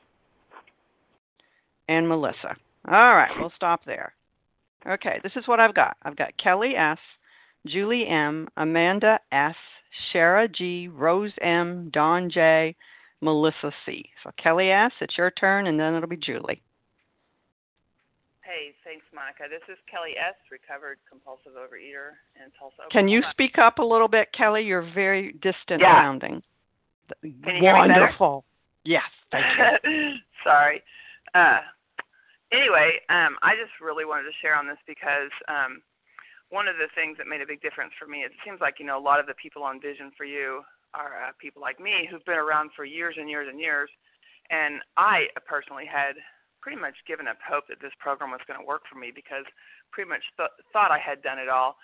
[1.89, 2.57] And Melissa.
[2.89, 4.15] All right, we'll stop there.
[4.87, 5.97] Okay, this is what I've got.
[6.03, 6.99] I've got Kelly S,
[7.67, 9.57] Julie M, Amanda S,
[10.13, 12.75] Shara G, Rose M, Don J,
[13.21, 14.11] Melissa C.
[14.23, 16.63] So Kelly S, it's your turn, and then it'll be Julie.
[18.51, 19.45] Hey, thanks, Monica.
[19.49, 22.91] This is Kelly S., recovered compulsive overeater in Tulsa.
[22.91, 24.63] Can you speak up a little bit, Kelly?
[24.63, 26.03] You're very distant yeah.
[26.03, 26.43] sounding.
[27.23, 28.45] Can you hear Wonderful.
[28.85, 29.45] Me yes, thank
[29.85, 30.15] you.
[30.45, 30.83] Sorry.
[31.35, 31.61] Uh,
[32.51, 35.83] anyway, um, I just really wanted to share on this because um,
[36.51, 38.87] one of the things that made a big difference for me, it seems like, you
[38.87, 40.63] know, a lot of the people on Vision for You
[40.95, 43.91] are uh, people like me who've been around for years and years and years.
[44.51, 46.19] And I personally had
[46.61, 49.45] pretty much given up hope that this program was going to work for me because
[49.93, 51.77] pretty much th- thought I had done it all.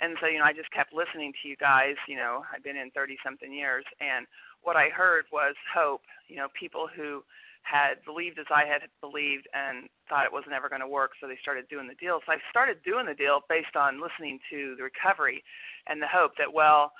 [0.00, 1.94] And so, you know, I just kept listening to you guys.
[2.08, 3.84] You know, I've been in 30 something years.
[4.00, 4.26] And
[4.62, 7.22] what I heard was hope, you know, people who
[7.64, 11.26] had believed as I had believed and thought it was never going to work, so
[11.26, 12.20] they started doing the deal.
[12.26, 15.42] So I started doing the deal based on listening to the recovery
[15.88, 16.92] and the hope that, well,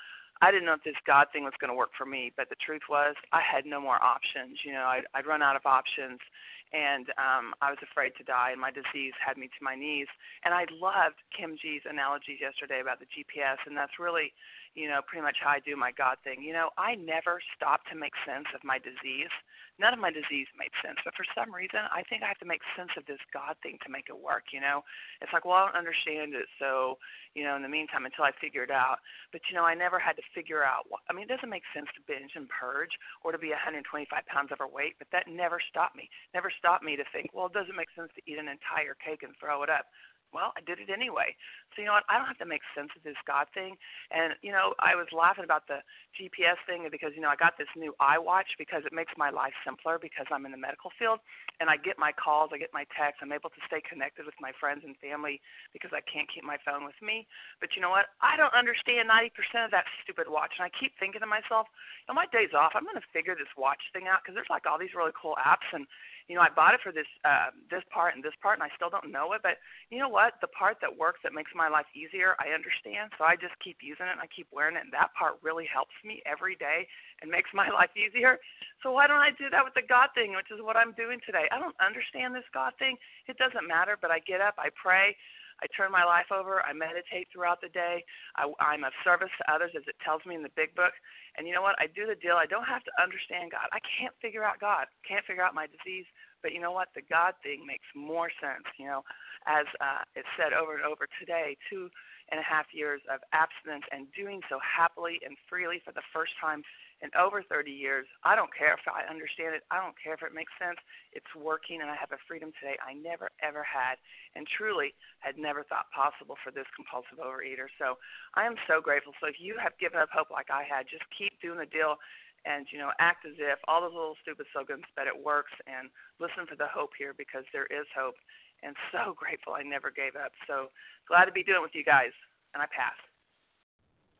[0.45, 2.61] I didn't know if this God thing was going to work for me, but the
[2.61, 4.61] truth was I had no more options.
[4.61, 6.21] You know, I'd, I'd run out of options,
[6.69, 10.05] and um, I was afraid to die, and my disease had me to my knees.
[10.45, 14.37] And I loved Kim G's analogy yesterday about the GPS, and that's really,
[14.75, 16.43] you know, pretty much how I do my God thing.
[16.43, 19.31] You know, I never stopped to make sense of my disease
[19.79, 20.99] none of my disease made sense.
[21.03, 23.77] But for some reason, I think I have to make sense of this God thing
[23.83, 24.55] to make it work.
[24.55, 24.87] You know,
[25.19, 26.97] it's like, well, I don't understand it, so
[27.35, 29.03] you know, in the meantime, until I figure it out.
[29.35, 30.87] But you know, I never had to figure out.
[30.87, 33.83] What, I mean, it doesn't make sense to binge and purge or to be 125
[34.25, 36.07] pounds overweight, but that never stopped me.
[36.31, 39.23] Never stopped me to think, well, it doesn't make sense to eat an entire cake
[39.23, 39.91] and throw it up
[40.35, 41.39] well, I did it anyway.
[41.71, 42.03] So you know what?
[42.11, 43.79] I don't have to make sense of this God thing.
[44.11, 45.79] And you know, I was laughing about the
[46.11, 49.55] GPS thing because you know I got this new iWatch because it makes my life
[49.63, 51.23] simpler because I'm in the medical field
[51.63, 54.35] and I get my calls, I get my texts, I'm able to stay connected with
[54.43, 55.39] my friends and family
[55.71, 57.27] because I can't keep my phone with me.
[57.63, 58.11] But you know what?
[58.19, 59.31] I don't understand 90%
[59.63, 61.71] of that stupid watch, and I keep thinking to myself,
[62.03, 64.51] you know, my days off, I'm going to figure this watch thing out because there's
[64.51, 65.87] like all these really cool apps and
[66.27, 68.73] you know, I bought it for this uh, this part and this part, and I
[68.73, 69.45] still don't know it.
[69.45, 69.61] But
[69.93, 70.41] you know what?
[70.41, 73.13] The part that works that makes my life easier, I understand.
[73.17, 75.69] So I just keep using it and I keep wearing it, and that part really
[75.69, 76.89] helps me every day
[77.21, 78.41] and makes my life easier.
[78.81, 81.21] So why don't I do that with the God thing, which is what I'm doing
[81.25, 81.45] today?
[81.53, 82.97] I don't understand this God thing.
[83.29, 85.15] It doesn't matter, but I get up, I pray.
[85.63, 86.61] I turn my life over.
[86.65, 88.03] I meditate throughout the day.
[88.35, 90.93] I, I'm of service to others, as it tells me in the big book.
[91.37, 91.75] And you know what?
[91.79, 92.35] I do the deal.
[92.35, 93.67] I don't have to understand God.
[93.71, 94.87] I can't figure out God.
[95.07, 96.05] Can't figure out my disease.
[96.43, 96.89] But you know what?
[96.95, 98.67] The God thing makes more sense.
[98.77, 99.01] You know,
[99.47, 101.89] as uh, it's said over and over today, two
[102.31, 106.33] and a half years of abstinence and doing so happily and freely for the first
[106.41, 106.63] time
[107.01, 108.07] in over 30 years.
[108.23, 109.63] I don't care if I understand it.
[109.71, 110.79] I don't care if it makes sense.
[111.11, 113.99] It's working, and I have a freedom today I never, ever had,
[114.35, 117.67] and truly had never thought possible for this compulsive overeater.
[117.75, 117.99] So
[118.35, 119.11] I am so grateful.
[119.19, 121.99] So if you have given up hope like I had, just keep doing the deal
[122.45, 125.89] and you know act as if all those little stupid slogans that it works and
[126.21, 128.15] listen for the hope here because there is hope
[128.61, 130.69] and so grateful I never gave up so
[131.09, 132.13] glad to be doing it with you guys
[132.53, 132.95] and i pass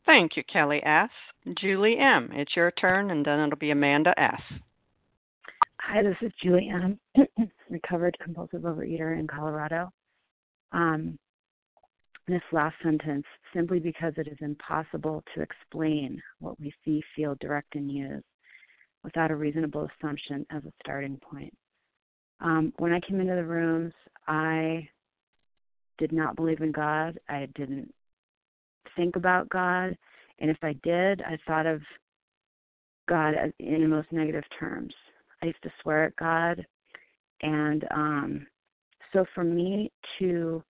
[0.06, 1.10] Thank you, Kelly S.
[1.60, 4.42] Julie M., it's your turn, and then it'll be Amanda S.
[5.80, 7.00] Hi, this is Julie M.,
[7.70, 9.92] recovered compulsive overeater in Colorado.
[10.72, 11.18] Um,
[12.28, 17.76] this last sentence, simply because it is impossible to explain what we see, feel, direct,
[17.76, 18.24] and use
[19.04, 21.54] without a reasonable assumption as a starting point.
[22.42, 23.94] Um, when I came into the rooms,
[24.28, 24.88] I
[25.98, 27.20] did not believe in God.
[27.30, 27.94] I didn't
[28.96, 29.98] think about God.
[30.40, 31.82] And if I did, I thought of
[33.08, 34.94] God in the most negative terms.
[35.42, 36.66] I used to swear at God.
[37.42, 38.48] And um,
[39.14, 40.64] so for me to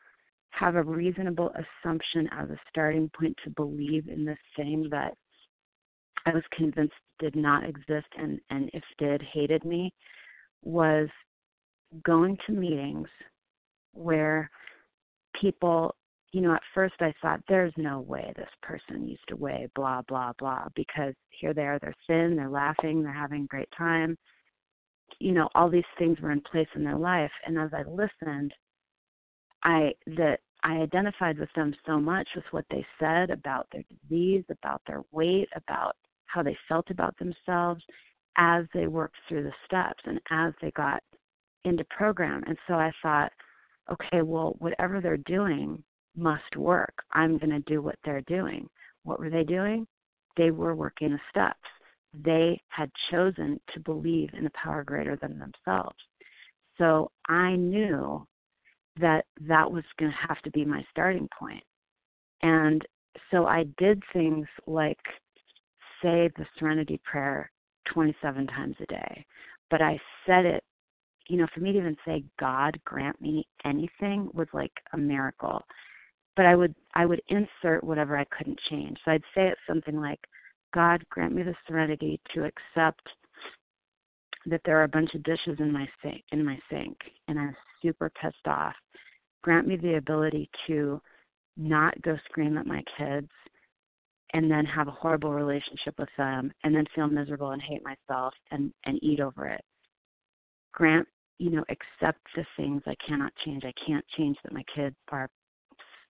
[0.52, 5.14] have a reasonable assumption as a starting point to believe in this thing that
[6.26, 9.94] I was convinced did not exist and, and if did, hated me
[10.64, 11.08] was
[12.04, 13.08] going to meetings
[13.94, 14.50] where
[15.40, 15.96] people
[16.36, 20.02] you know, at first I thought, there's no way this person used to weigh blah,
[20.02, 24.18] blah, blah, because here they are, they're thin, they're laughing, they're having a great time.
[25.20, 27.32] You know, all these things were in place in their life.
[27.46, 28.54] And as I listened,
[29.64, 34.44] I that I identified with them so much with what they said about their disease,
[34.50, 35.96] about their weight, about
[36.26, 37.82] how they felt about themselves
[38.36, 41.02] as they worked through the steps and as they got
[41.64, 42.44] into program.
[42.46, 43.32] And so I thought,
[43.90, 45.82] okay, well, whatever they're doing,
[46.16, 46.94] must work.
[47.14, 48.70] I'm going to do what they're doing.
[49.04, 49.88] What were they doing?
[50.38, 51.60] They were working the steps.
[52.14, 55.98] They had chosen to believe in a power greater than themselves.
[56.78, 58.26] So I knew
[59.00, 61.64] that that was going to have to be my starting point.
[62.42, 62.86] And
[63.32, 65.00] so I did things like
[66.02, 67.52] say the serenity prayer
[67.94, 69.26] 27 times a day,
[69.70, 70.64] but I said it,
[71.28, 75.64] you know, for me to even say, God grant me anything was like a miracle
[76.36, 78.98] but I would I would insert whatever I couldn't change.
[79.04, 80.20] So I'd say it something like,
[80.74, 83.08] God grant me the serenity to accept
[84.46, 87.56] that there are a bunch of dishes in my sink in my sink and I'm
[87.82, 88.76] super pissed off.
[89.44, 91.02] Grant me the ability to
[91.58, 93.30] not go scream at my kids
[94.34, 98.34] and then have a horrible relationship with them and then feel miserable and hate myself
[98.52, 99.64] and and eat over it.
[100.74, 103.64] Grant you know, accept the things I cannot change.
[103.66, 105.30] I can't change that my kids are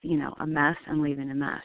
[0.05, 1.63] you know, a mess I'm leaving a mess.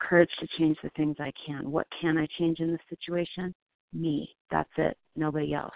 [0.00, 1.70] Courage to change the things I can.
[1.70, 3.54] What can I change in this situation?
[3.92, 4.28] Me.
[4.50, 4.96] That's it.
[5.16, 5.74] Nobody else.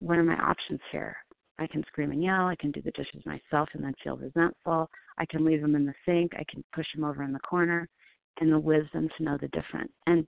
[0.00, 1.16] What are my options here?
[1.58, 2.46] I can scream and yell.
[2.46, 4.90] I can do the dishes myself and then feel resentful.
[5.18, 6.32] I can leave them in the sink.
[6.34, 7.88] I can push them over in the corner.
[8.40, 9.92] And the wisdom to know the difference.
[10.06, 10.26] And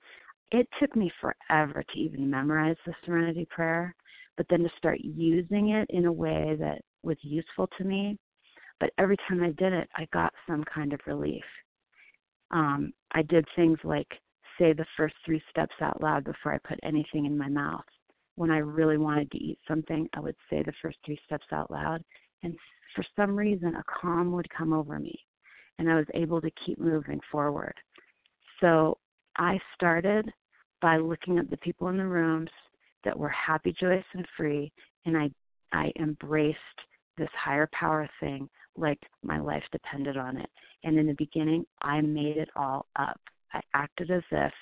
[0.50, 3.94] it took me forever to even memorize the serenity prayer,
[4.38, 8.18] but then to start using it in a way that was useful to me
[8.80, 11.44] but every time I did it, I got some kind of relief.
[12.50, 14.08] Um, I did things like
[14.58, 17.84] say the first three steps out loud before I put anything in my mouth.
[18.36, 21.70] When I really wanted to eat something, I would say the first three steps out
[21.70, 22.02] loud,
[22.42, 22.54] and
[22.94, 25.18] for some reason, a calm would come over me,
[25.78, 27.74] and I was able to keep moving forward.
[28.60, 28.98] So
[29.36, 30.30] I started
[30.80, 32.50] by looking at the people in the rooms
[33.05, 34.72] that were happy, joyous, and free,
[35.05, 35.30] and I
[35.72, 36.59] I embraced
[37.18, 38.48] this higher power thing
[38.79, 40.51] like my life depended on it.
[40.85, 43.20] And in the beginning, I made it all up.
[43.53, 44.53] I acted as if,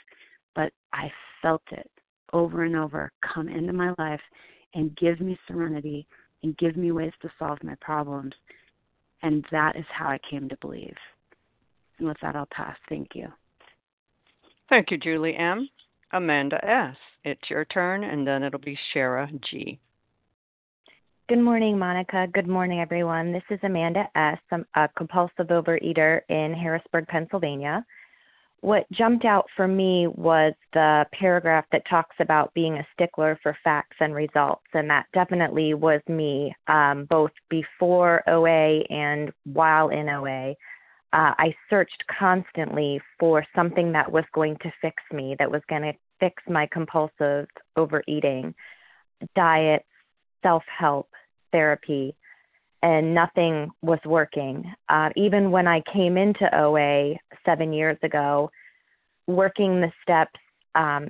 [0.55, 1.11] but I
[1.43, 1.91] felt it
[2.33, 4.21] over and over come into my life
[4.75, 6.07] and give me serenity
[6.43, 8.33] and give me ways to solve my problems.
[9.23, 10.97] And that is how I came to believe.
[11.99, 12.77] And with that, I'll pass.
[12.89, 13.29] Thank you.
[14.69, 15.69] Thank you, Julie M.
[16.13, 16.97] Amanda S.
[17.25, 19.81] It's your turn, and then it'll be Shara G.
[21.29, 22.29] Good morning, Monica.
[22.33, 23.33] Good morning, everyone.
[23.33, 24.39] This is Amanda S.
[24.53, 27.85] I'm a compulsive overeater in Harrisburg, Pennsylvania.
[28.61, 33.59] What jumped out for me was the paragraph that talks about being a stickler for
[33.65, 40.09] facts and results, and that definitely was me, um, both before OA and while in
[40.09, 40.51] OA.
[41.13, 45.83] Uh, I searched constantly for something that was going to fix me, that was going
[45.83, 48.55] to fix my compulsive overeating,
[49.35, 49.85] diet,
[50.47, 51.09] self help,
[51.51, 52.15] therapy,
[52.83, 54.73] and nothing was working.
[54.89, 58.51] Uh, even when I came into OA seven years ago,
[59.27, 60.39] working the steps
[60.77, 61.09] um,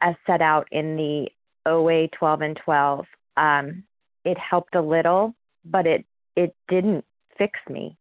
[0.00, 1.28] as set out in the
[1.66, 3.06] OA 12 and 12,
[3.36, 3.84] um,
[4.24, 6.04] it helped a little, but it
[6.36, 7.04] it didn't
[7.38, 7.96] fix me.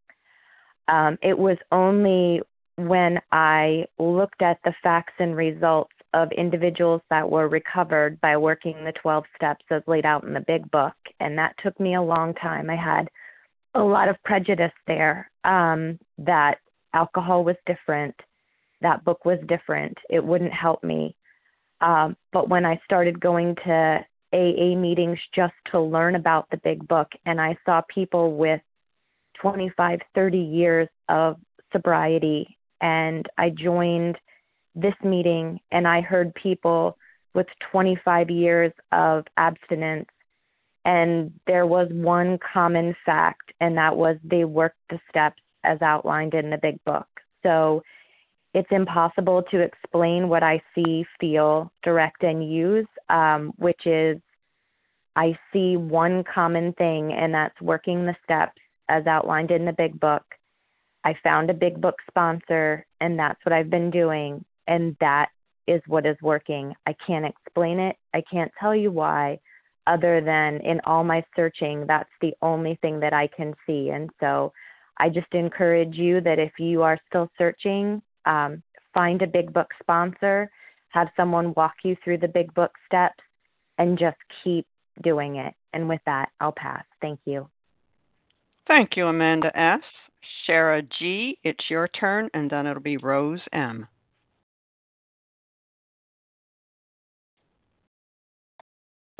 [0.87, 2.41] Um, it was only
[2.77, 8.83] when I looked at the facts and results of individuals that were recovered by working
[8.83, 10.93] the 12 steps as laid out in the big book.
[11.19, 12.69] And that took me a long time.
[12.69, 13.09] I had
[13.73, 16.59] a lot of prejudice there um, that
[16.93, 18.15] alcohol was different,
[18.81, 21.15] that book was different, it wouldn't help me.
[21.81, 26.87] Um, but when I started going to AA meetings just to learn about the big
[26.87, 28.61] book, and I saw people with
[29.41, 31.37] 25, 30 years of
[31.71, 34.17] sobriety, and I joined
[34.75, 36.97] this meeting and I heard people
[37.33, 40.09] with 25 years of abstinence
[40.85, 46.33] and there was one common fact and that was they worked the steps as outlined
[46.33, 47.07] in the big book.
[47.43, 47.83] So
[48.53, 54.19] it's impossible to explain what I see, feel, direct, and use, um, which is
[55.15, 59.99] I see one common thing, and that's working the steps as outlined in the big
[59.99, 60.23] book.
[61.03, 65.29] I found a big book sponsor, and that's what I've been doing and that
[65.67, 66.73] is what is working.
[66.85, 67.95] I can't explain it.
[68.13, 69.39] I can't tell you why,
[69.87, 73.89] other than in all my searching, that's the only thing that I can see.
[73.89, 74.51] And so
[74.97, 78.61] I just encourage you that if you are still searching, um,
[78.93, 80.49] find a big book sponsor,
[80.89, 83.23] have someone walk you through the big book steps,
[83.77, 84.67] and just keep
[85.01, 85.53] doing it.
[85.73, 86.83] And with that, I'll pass.
[87.01, 87.49] Thank you.
[88.67, 89.81] Thank you, Amanda S.
[90.47, 93.87] Shara G., it's your turn, and then it'll be Rose M.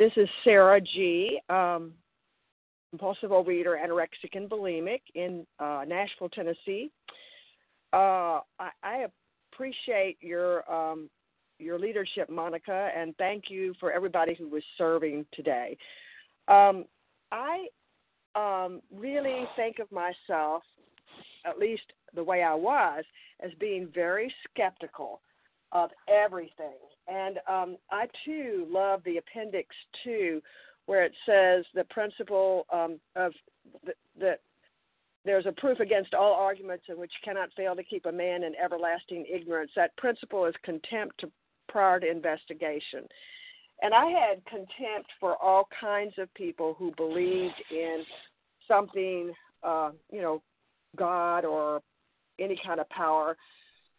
[0.04, 1.94] This is Sarah G., um,
[2.90, 6.90] compulsive overeater, anorexic, and bulimic in uh, Nashville, Tennessee.
[7.90, 9.06] Uh, I, I,
[9.50, 11.08] appreciate your um,
[11.58, 15.74] your leadership, Monica, and thank you for everybody who was serving today.
[16.48, 16.84] Um,
[17.32, 17.68] I
[18.34, 20.64] um, really think of myself,
[21.46, 23.04] at least the way I was,
[23.42, 25.22] as being very skeptical
[25.74, 30.40] of everything and um, I too love the appendix two,
[30.86, 33.32] where it says the principle um, of
[34.18, 34.40] that
[35.24, 38.52] there's a proof against all arguments in which cannot fail to keep a man in
[38.62, 39.70] everlasting ignorance.
[39.74, 41.30] That principle is contempt to,
[41.68, 43.06] prior to investigation.
[43.80, 48.04] And I had contempt for all kinds of people who believed in
[48.68, 50.42] something, uh, you know,
[50.94, 51.80] God or
[52.38, 53.36] any kind of power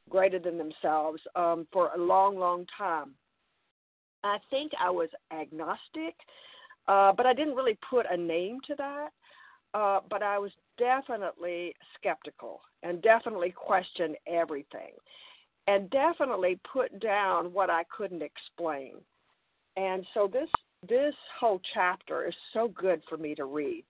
[0.09, 3.11] greater than themselves um, for a long, long time.
[4.23, 6.15] I think I was agnostic,
[6.87, 9.09] uh, but I didn't really put a name to that.
[9.73, 14.93] Uh, but I was definitely skeptical and definitely questioned everything
[15.67, 18.93] and definitely put down what I couldn't explain.
[19.75, 20.49] And so this
[20.87, 23.83] this whole chapter is so good for me to read.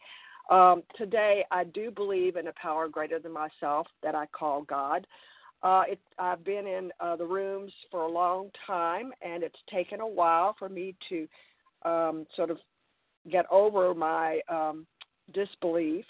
[0.49, 5.05] Um, today, I do believe in a power greater than myself that I call God.
[5.63, 9.99] Uh, it, I've been in uh, the rooms for a long time, and it's taken
[9.99, 11.27] a while for me to
[11.83, 12.57] um, sort of
[13.31, 14.85] get over my um,
[15.33, 16.05] disbelief.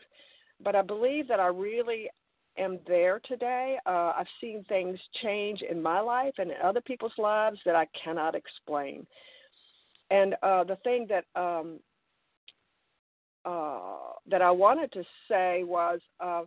[0.64, 2.10] But I believe that I really
[2.58, 3.78] am there today.
[3.86, 7.88] Uh, I've seen things change in my life and in other people's lives that I
[8.02, 9.06] cannot explain.
[10.12, 11.80] And uh, the thing that um,
[13.44, 16.44] uh, that I wanted to say was uh,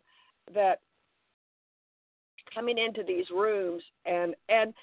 [0.54, 0.80] that
[2.58, 4.74] coming into these rooms and and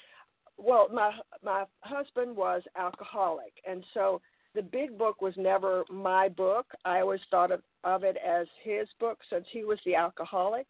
[0.58, 1.12] well my
[1.44, 3.54] my husband was alcoholic.
[3.70, 4.22] And so
[4.54, 6.68] the big book was never my book.
[6.86, 10.68] I always thought of, of it as his book since he was the alcoholic.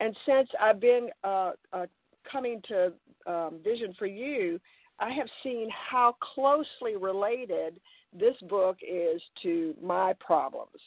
[0.00, 1.86] And since i've been uh, uh,
[2.30, 2.92] coming to
[3.26, 4.60] um, vision for you
[4.98, 7.80] i have seen how closely related
[8.12, 10.80] this book is to my problems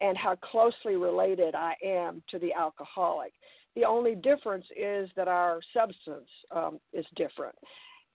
[0.00, 3.32] and how closely related i am to the alcoholic
[3.78, 7.54] the only difference is that our substance um, is different.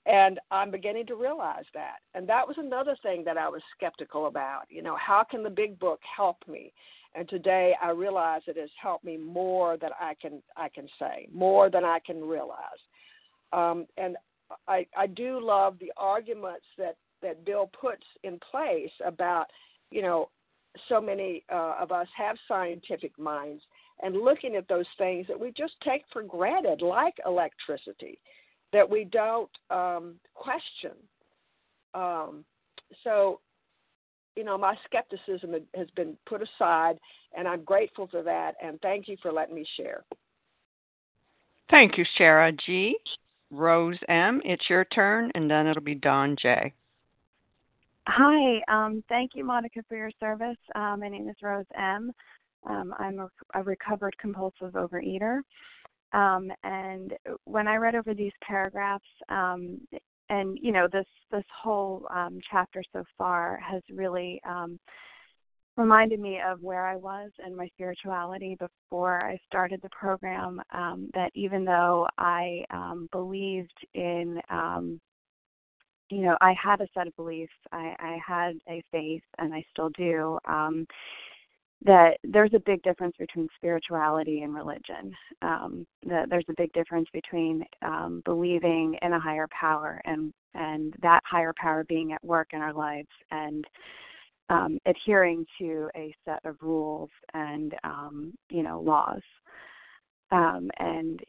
[0.06, 2.00] And I'm beginning to realize that.
[2.14, 4.64] And that was another thing that I was skeptical about.
[4.70, 6.74] You know, how can the big book help me?
[7.16, 11.30] And today I realize it has helped me more than I can I can say,
[11.32, 12.82] more than I can realize.
[13.54, 14.18] Um, and
[14.68, 19.46] I, I do love the arguments that, that Bill puts in place about,
[19.92, 20.30] you know,
[20.90, 23.62] so many uh, of us have scientific minds
[24.04, 28.20] and looking at those things that we just take for granted, like electricity,
[28.74, 30.92] that we don't um, question.
[31.94, 32.44] Um,
[33.04, 33.40] so,
[34.36, 37.00] you know, my skepticism has been put aside,
[37.36, 38.56] and I'm grateful for that.
[38.62, 40.04] And thank you for letting me share.
[41.70, 42.96] Thank you, Sarah G.
[43.52, 46.74] Rose M., it's your turn, and then it'll be Don J.
[48.08, 50.58] Hi, um, thank you, Monica, for your service.
[50.76, 52.12] Uh, my name is Rose M.
[52.66, 55.40] Um, I'm a, a, recovered compulsive overeater.
[56.14, 57.14] Um, and
[57.46, 59.80] when I read over these paragraphs, um,
[60.30, 64.80] and you know this this whole um, chapter so far has really um,
[65.76, 70.62] reminded me of where I was and my spirituality before I started the program.
[70.72, 72.64] Um, that even though I
[73.12, 74.40] believed in,
[76.10, 79.66] you know, I had a set of beliefs, I, I had a faith, and I
[79.72, 80.38] still do.
[80.46, 80.86] Um,
[81.86, 85.14] that there's a big difference between spirituality and religion.
[85.42, 90.94] Um, that there's a big difference between um, believing in a higher power and and
[91.02, 93.66] that higher power being at work in our lives and
[94.50, 99.22] um, adhering to a set of rules and um, you know laws.
[100.32, 101.20] Um, and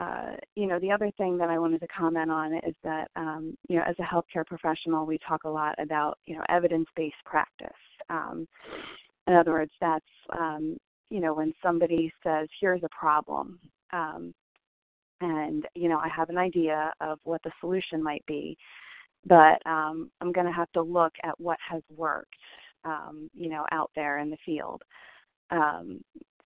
[0.00, 3.56] uh, you know the other thing that I wanted to comment on is that um,
[3.68, 7.68] you know as a healthcare professional we talk a lot about you know evidence-based practice.
[8.10, 8.48] Um,
[9.32, 10.04] in other words, that's
[10.38, 10.76] um,
[11.10, 13.58] you know when somebody says here's a problem.
[13.92, 18.56] and you know, I have an idea of what the solution might be
[19.26, 22.34] but um, I'm going to have to look at what has worked,
[22.84, 24.82] um, you know, out there in the field.
[25.50, 26.00] Um,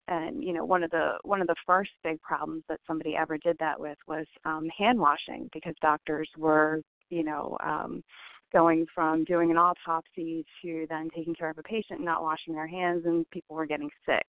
[0.08, 3.38] and you know, one of the one of the first big problems that somebody ever
[3.38, 6.80] did that with was um, hand washing because doctors were,
[7.10, 8.04] you know, um,
[8.52, 12.54] going from doing an autopsy to then taking care of a patient and not washing
[12.54, 14.26] their hands, and people were getting sick.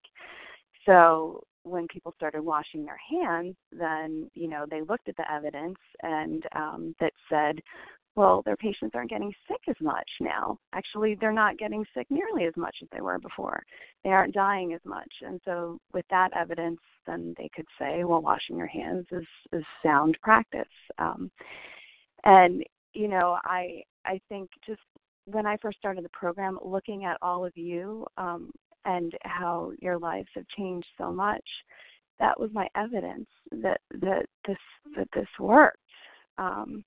[0.86, 5.78] So when people started washing their hands, then you know they looked at the evidence
[6.02, 7.60] and um, that said,
[8.18, 10.58] well, their patients aren't getting sick as much now.
[10.74, 13.62] Actually, they're not getting sick nearly as much as they were before.
[14.04, 15.12] They aren't dying as much.
[15.22, 19.64] And so, with that evidence, then they could say, well, washing your hands is, is
[19.84, 20.66] sound practice.
[20.98, 21.30] Um,
[22.24, 22.64] and,
[22.94, 24.82] you know, I, I think just
[25.26, 28.52] when I first started the program, looking at all of you um,
[28.86, 31.44] and how your lives have changed so much,
[32.20, 34.58] that was my evidence that, that this
[34.96, 35.78] that this worked.
[36.38, 36.84] Um,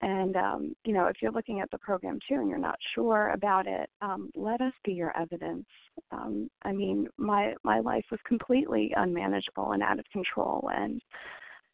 [0.00, 3.30] and um, you know, if you're looking at the program too and you're not sure
[3.30, 5.66] about it, um, let us be your evidence.
[6.10, 11.00] Um, I mean, my my life was completely unmanageable and out of control, and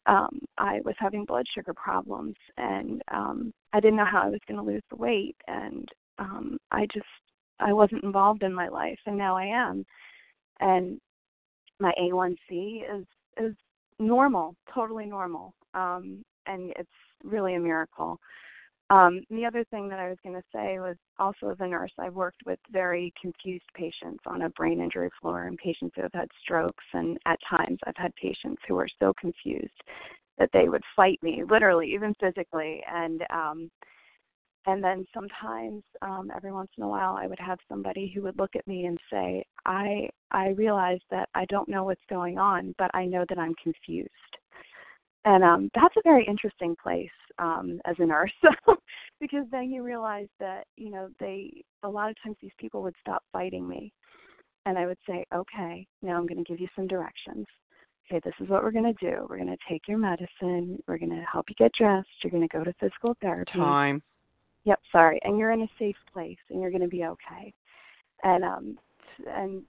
[0.05, 4.39] um, I was having blood sugar problems, and um, I didn't know how I was
[4.47, 5.87] going to lose the weight, and
[6.17, 7.05] um, I just
[7.59, 9.85] I wasn't involved in my life, and now I am,
[10.59, 10.99] and
[11.79, 13.05] my A1C is
[13.37, 13.55] is
[13.99, 16.89] normal, totally normal, um, and it's
[17.23, 18.19] really a miracle.
[18.91, 21.91] Um, the other thing that I was going to say was also as a nurse,
[21.99, 26.13] I've worked with very confused patients on a brain injury floor and patients who have
[26.13, 26.83] had strokes.
[26.93, 29.69] And at times, I've had patients who are so confused
[30.39, 32.81] that they would fight me, literally, even physically.
[32.91, 33.71] And um,
[34.65, 38.37] and then sometimes, um, every once in a while, I would have somebody who would
[38.37, 42.73] look at me and say, "I I realize that I don't know what's going on,
[42.77, 44.09] but I know that I'm confused."
[45.25, 47.09] and um, that's a very interesting place
[47.39, 48.31] um, as a nurse.
[49.21, 52.95] Because then you realize that you know they a lot of times these people would
[53.01, 53.91] stop fighting me.
[54.65, 57.45] And i would say okay now i'm going to give you some directions.
[58.09, 59.27] Okay this is what we're going to do.
[59.29, 60.81] We're going to take your medicine.
[60.87, 62.07] We're going to help you get dressed.
[62.23, 63.51] You're going to go to physical therapy.
[63.59, 64.01] Time.
[64.63, 65.19] Yep sorry.
[65.23, 67.53] And you're in a safe place and you're going to be okay.
[68.23, 68.77] And um
[69.27, 69.63] and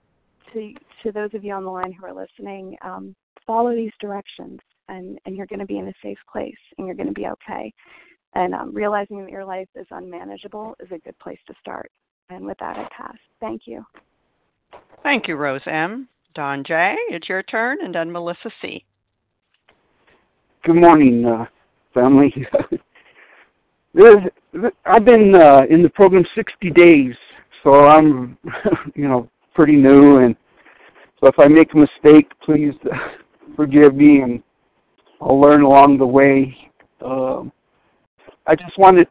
[0.53, 3.17] to to those of you on the line who are listening um
[3.47, 4.61] follow these directions
[4.91, 7.27] and and you're going to be in a safe place and you're going to be
[7.27, 7.73] okay.
[8.35, 11.91] And um, realizing that your life is unmanageable is a good place to start.
[12.29, 13.17] And with that i pass.
[13.41, 13.85] Thank you.
[15.03, 16.09] Thank you rose m.
[16.35, 18.85] Don j it's your turn and then melissa c.
[20.65, 21.47] Good morning uh,
[21.95, 22.33] family.
[24.85, 27.15] I've been uh, in the program 60 days
[27.63, 28.37] so i'm
[28.95, 30.37] you know pretty new and
[31.21, 32.75] so if i make a mistake please
[33.57, 34.43] forgive me and
[35.21, 36.57] I'll learn along the way.
[37.05, 37.53] Um,
[38.47, 39.09] I just wanted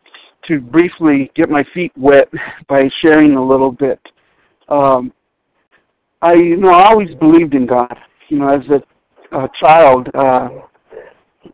[0.48, 2.30] to briefly get my feet wet
[2.68, 4.00] by sharing a little bit.
[4.68, 5.14] Um,
[6.22, 7.96] I, you know, I always believed in God.
[8.30, 10.50] You know, as a, a child, uh,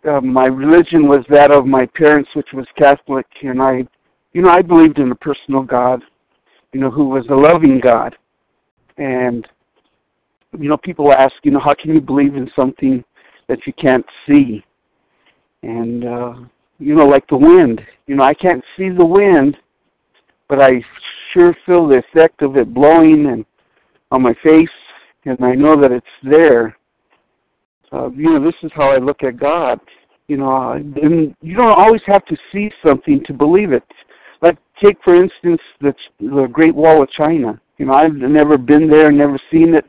[0.09, 3.87] uh, my religion was that of my parents, which was Catholic, and I,
[4.33, 6.01] you know, I believed in a personal God,
[6.73, 8.15] you know, who was a loving God.
[8.97, 9.47] And,
[10.57, 13.03] you know, people ask, you know, how can you believe in something
[13.47, 14.63] that you can't see?
[15.63, 16.33] And, uh,
[16.79, 19.57] you know, like the wind, you know, I can't see the wind,
[20.47, 20.83] but I
[21.33, 23.45] sure feel the effect of it blowing and
[24.11, 24.69] on my face,
[25.25, 26.77] and I know that it's there.
[27.91, 29.79] Uh, you know, this is how I look at God.
[30.27, 33.83] You know, and you don't always have to see something to believe it.
[34.41, 37.59] Like take for instance the the Great Wall of China.
[37.77, 39.85] You know, I've never been there, never seen it,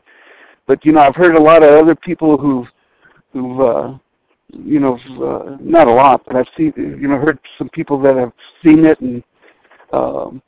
[0.67, 2.67] but you know, I've heard a lot of other people who've
[3.37, 3.97] who've uh,
[4.53, 8.15] you know, uh, not a lot, but I've seen, you know, heard some people that
[8.15, 8.31] have
[8.63, 9.23] seen it, and
[9.91, 10.41] um,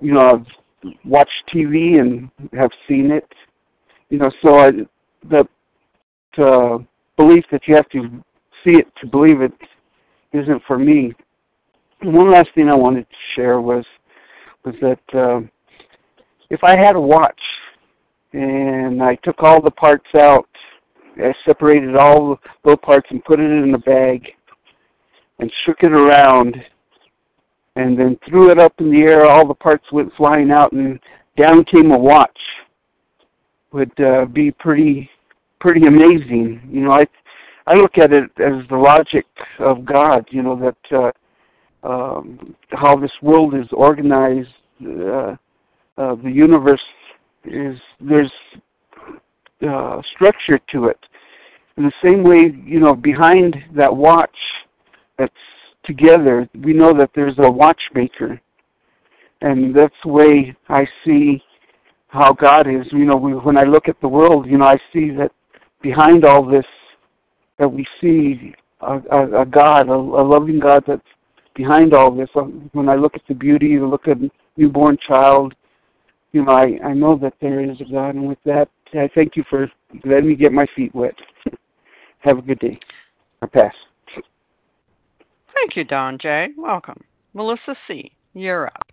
[0.00, 3.26] you know, I've watched TV and have seen it.
[4.08, 4.70] You know, so I,
[5.30, 5.48] that
[6.38, 6.78] uh,
[7.16, 8.22] belief that you have to
[8.64, 9.52] see it to believe it
[10.32, 11.12] isn't for me.
[12.00, 13.84] And one last thing I wanted to share was
[14.64, 15.40] was that uh,
[16.50, 17.40] if I had a watch
[18.32, 20.48] and I took all the parts out,
[21.22, 24.28] I separated all the little parts and put it in a bag
[25.38, 26.56] and shook it around
[27.76, 30.98] and then threw it up in the air, all the parts went flying out and
[31.36, 32.38] down came a watch
[33.72, 35.08] would uh, be pretty
[35.60, 36.60] pretty amazing.
[36.70, 37.06] You know, I
[37.66, 39.26] I look at it as the logic
[39.58, 40.26] of God.
[40.30, 40.56] You know
[40.90, 41.12] that
[41.84, 44.48] uh, um, how this world is organized,
[44.84, 45.36] uh,
[45.96, 46.82] uh, the universe
[47.44, 48.32] is there's
[49.66, 50.98] uh, structure to it.
[51.80, 54.36] In the same way, you know, behind that watch
[55.18, 55.32] that's
[55.82, 58.38] together, we know that there's a watchmaker,
[59.40, 61.42] and that's the way I see
[62.08, 62.86] how God is.
[62.92, 65.32] You know, we, when I look at the world, you know, I see that
[65.80, 66.66] behind all this
[67.58, 71.00] that we see a, a, a God, a, a loving God that's
[71.54, 72.28] behind all this.
[72.34, 74.18] Um, when I look at the beauty, I look at
[74.58, 75.54] newborn child,
[76.32, 79.34] you know, I, I know that there is a God, and with that, I thank
[79.34, 79.72] you for
[80.04, 81.14] letting me get my feet wet.
[82.20, 82.78] Have a good day.
[83.42, 83.74] I pass.
[85.54, 86.48] Thank you, Don J.
[86.56, 87.02] Welcome.
[87.34, 88.86] Melissa C., you're up.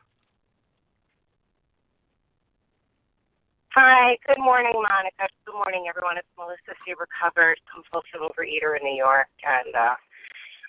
[3.75, 5.29] Hi, good morning, Monica.
[5.45, 6.17] Good morning, everyone.
[6.17, 9.29] It's Melissa C., recovered compulsive overeater in New York.
[9.43, 9.95] And uh,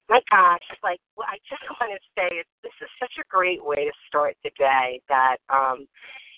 [0.08, 3.86] my gosh, like, well, I just want to say this is such a great way
[3.86, 5.86] to start the day that, um,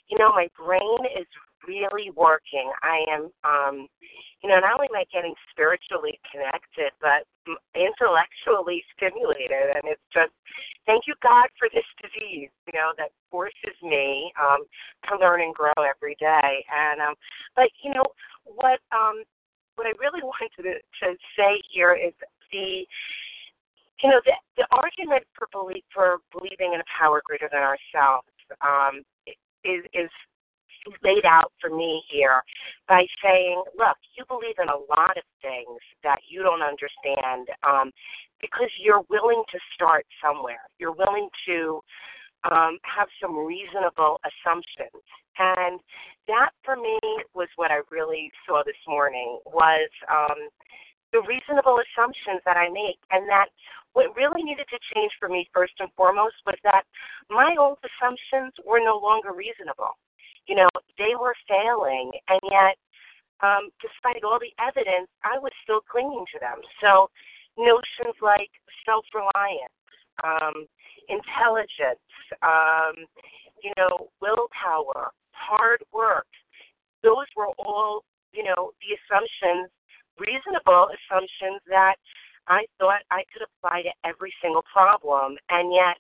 [0.09, 1.27] you know, my brain is
[1.67, 2.73] really working.
[2.83, 3.87] I am, um,
[4.43, 7.29] you know, not only am I getting spiritually connected, but
[7.75, 9.77] intellectually stimulated.
[9.77, 10.33] And it's just,
[10.87, 14.65] thank you, God, for this disease, you know, that forces me um,
[15.09, 16.65] to learn and grow every day.
[16.73, 17.15] And, um,
[17.57, 18.05] but, you know,
[18.45, 19.23] what, um,
[19.77, 22.15] what I really wanted to, to say here is
[22.53, 22.87] the,
[24.03, 28.29] you know, the, the argument for belief for believing in a power greater than ourselves
[28.65, 29.05] um,
[29.65, 30.11] is is
[31.03, 32.43] laid out for me here
[32.89, 37.93] by saying, look, you believe in a lot of things that you don't understand um,
[38.41, 40.65] because you're willing to start somewhere.
[40.79, 41.81] You're willing to
[42.51, 45.05] um, have some reasonable assumptions.
[45.39, 45.81] And
[46.29, 46.99] that for me
[47.35, 50.49] was what I really saw this morning was um,
[51.13, 53.49] the reasonable assumptions that I make and that
[53.93, 56.85] what really needed to change for me first and foremost was that
[57.29, 59.99] my old assumptions were no longer reasonable
[60.47, 60.69] you know,
[60.99, 62.77] they were failing, and yet,
[63.43, 66.61] um, despite all the evidence, I was still clinging to them.
[66.81, 67.09] So,
[67.57, 68.51] notions like
[68.85, 69.73] self reliance,
[70.25, 70.67] um,
[71.09, 72.05] intelligence,
[72.43, 73.07] um,
[73.63, 76.27] you know, willpower, hard work,
[77.03, 79.71] those were all, you know, the assumptions,
[80.19, 81.97] reasonable assumptions that
[82.49, 85.37] I thought I could apply to every single problem.
[85.51, 85.97] And yet,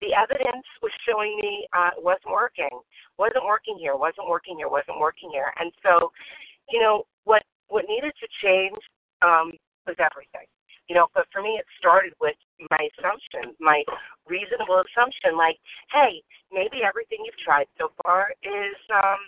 [0.00, 2.70] the evidence was showing me uh, it wasn't working,
[3.18, 5.52] wasn't working here, wasn't working here, wasn't working here.
[5.58, 6.12] And so,
[6.70, 8.78] you know, what what needed to change
[9.22, 9.52] um,
[9.86, 10.46] was everything.
[10.88, 12.38] You know, but for me, it started with
[12.72, 13.84] my assumption, my
[14.24, 15.60] reasonable assumption, like,
[15.92, 19.20] hey, maybe everything you've tried so far is um,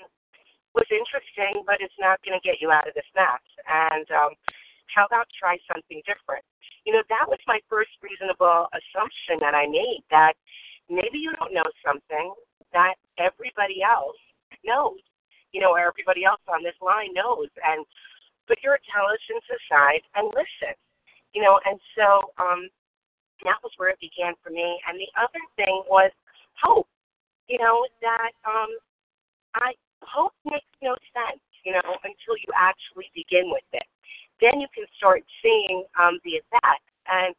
[0.72, 3.44] was interesting, but it's not going to get you out of this mess.
[3.68, 4.32] And um,
[4.88, 6.44] how about try something different?
[6.84, 10.34] You know, that was my first reasonable assumption that I made that
[10.88, 12.34] maybe you don't know something
[12.72, 14.18] that everybody else
[14.64, 15.00] knows,
[15.52, 17.48] you know, or everybody else on this line knows.
[17.62, 17.84] And
[18.48, 20.74] put your intelligence aside and listen,
[21.34, 21.60] you know.
[21.64, 22.66] And so, um,
[23.44, 24.80] that was where it began for me.
[24.88, 26.10] And the other thing was
[26.60, 26.88] hope.
[27.48, 28.70] You know, that um
[29.54, 33.86] I hope makes no sense, you know, until you actually begin with it.
[34.40, 36.90] Then you can start seeing um the effects.
[37.08, 37.34] And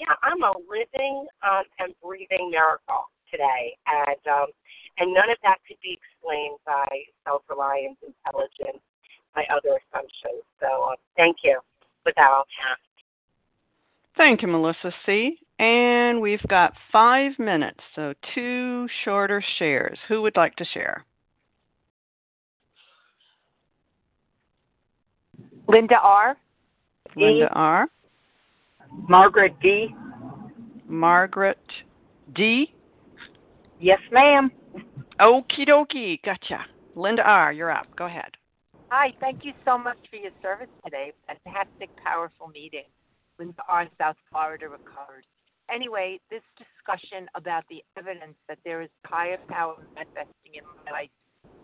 [0.00, 3.76] yeah, I'm a living um and breathing miracle today.
[3.86, 4.48] And um
[4.98, 6.86] and none of that could be explained by
[7.24, 8.82] self reliance, intelligence,
[9.34, 10.42] by other assumptions.
[10.60, 11.60] So uh, thank you.
[12.04, 12.78] With that, I'll pass.
[14.16, 15.38] Thank you, Melissa C.
[15.58, 19.98] And we've got five minutes, so two shorter shares.
[20.08, 21.04] Who would like to share?
[25.68, 26.36] Linda R.
[27.16, 27.88] Linda R.
[29.08, 29.94] Margaret D.
[30.86, 31.58] Margaret
[32.34, 32.72] D.
[33.80, 34.50] Yes, ma'am.
[35.18, 36.22] Okie dokie.
[36.22, 36.60] Gotcha.
[36.94, 37.86] Linda R., you're up.
[37.96, 38.30] Go ahead.
[38.90, 41.12] Hi, thank you so much for your service today.
[41.26, 42.84] Fantastic, powerful meeting.
[43.38, 45.24] Linda R., South Florida recovered.
[45.72, 51.10] Anyway, this discussion about the evidence that there is higher power manifesting in my life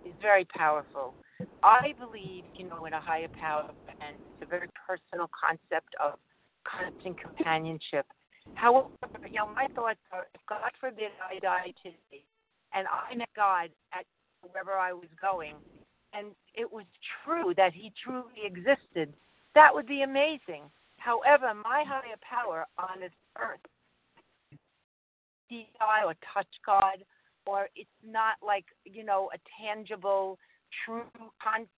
[0.04, 1.14] is very powerful.
[1.62, 3.70] I believe, you know, in a higher power,
[4.00, 6.18] and it's a very personal concept of
[6.64, 8.06] constant companionship.
[8.54, 8.88] However,
[9.26, 12.24] you know, my thoughts are, if God forbid I die today,
[12.74, 14.04] and I met God at
[14.42, 15.54] wherever I was going,
[16.12, 16.84] and it was
[17.24, 19.12] true that He truly existed,
[19.54, 20.64] that would be amazing.
[20.96, 23.60] However, my higher power on this earth,
[25.48, 27.04] see God or touch God,
[27.46, 30.38] or it's not like you know a tangible,
[30.84, 31.04] true
[31.42, 31.70] concept.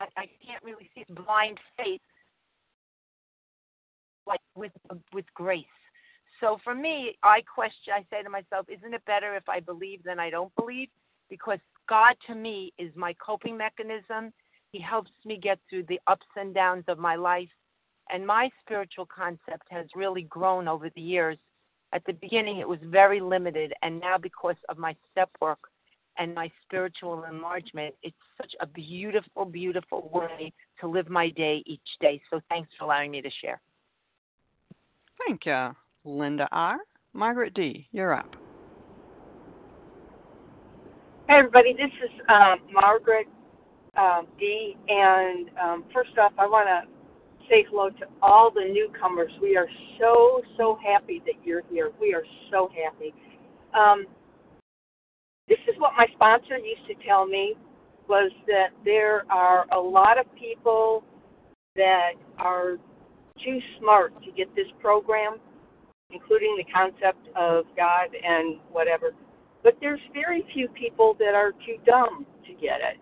[0.00, 2.00] I, I can't really see blind faith,
[4.26, 4.72] like with
[5.12, 5.64] with grace.
[6.40, 7.94] So for me, I question.
[7.94, 10.88] I say to myself, isn't it better if I believe than I don't believe?
[11.30, 11.58] Because
[11.88, 14.32] God to me is my coping mechanism.
[14.72, 17.48] He helps me get through the ups and downs of my life.
[18.10, 21.38] And my spiritual concept has really grown over the years.
[21.92, 23.72] At the beginning, it was very limited.
[23.82, 25.58] And now, because of my step work
[26.18, 31.80] and my spiritual enlargement, it's such a beautiful, beautiful way to live my day each
[32.00, 32.20] day.
[32.30, 33.60] So thanks for allowing me to share.
[35.26, 35.70] Thank you.
[36.04, 36.78] Linda R.
[37.12, 38.36] Margaret D., you're up.
[41.28, 43.26] Hey, everybody, this is um, Margaret
[43.96, 44.76] um, D.
[44.88, 49.32] And um, first off, I want to say hello to all the newcomers.
[49.42, 51.90] We are so, so happy that you're here.
[52.00, 53.14] We are so happy.
[53.74, 54.06] Um,
[55.48, 57.54] this is what my sponsor used to tell me
[58.08, 61.04] was that there are a lot of people
[61.74, 62.76] that are
[63.44, 65.38] too smart to get this program
[66.10, 69.12] including the concept of God and whatever.
[69.62, 72.98] But there's very few people that are too dumb to get it.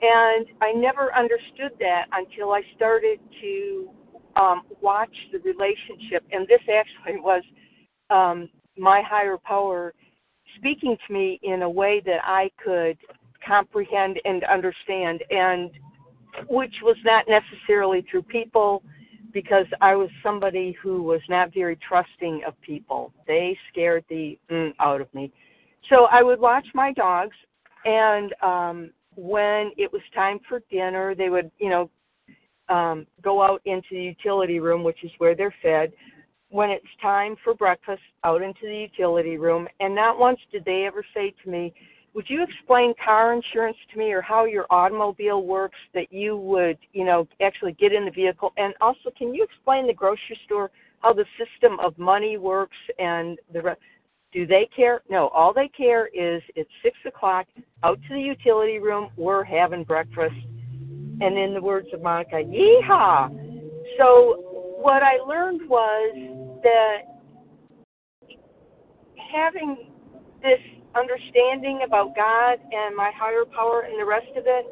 [0.00, 3.90] And I never understood that until I started to
[4.36, 6.24] um, watch the relationship.
[6.32, 7.42] And this actually was
[8.10, 9.94] um, my higher power
[10.58, 12.98] speaking to me in a way that I could
[13.46, 15.70] comprehend and understand, and
[16.48, 18.82] which was not necessarily through people
[19.32, 23.12] because I was somebody who was not very trusting of people.
[23.26, 25.32] They scared the mm out of me.
[25.88, 27.36] So I would watch my dogs,
[27.84, 31.90] and um, when it was time for dinner, they would, you know,
[32.68, 35.92] um, go out into the utility room, which is where they're fed.
[36.50, 40.86] When it's time for breakfast, out into the utility room, and not once did they
[40.86, 41.74] ever say to me,
[42.14, 46.78] would you explain car insurance to me or how your automobile works that you would,
[46.92, 48.52] you know, actually get in the vehicle?
[48.56, 50.70] And also, can you explain the grocery store,
[51.00, 53.80] how the system of money works and the rest?
[54.32, 55.02] Do they care?
[55.08, 57.46] No, all they care is it's six o'clock,
[57.84, 60.34] out to the utility room, we're having breakfast.
[61.20, 63.28] And in the words of Monica, yeehaw!
[63.98, 64.44] So
[64.80, 66.98] what I learned was that
[69.32, 69.90] having
[70.42, 70.60] this
[70.94, 74.66] understanding about God and my higher power and the rest of it,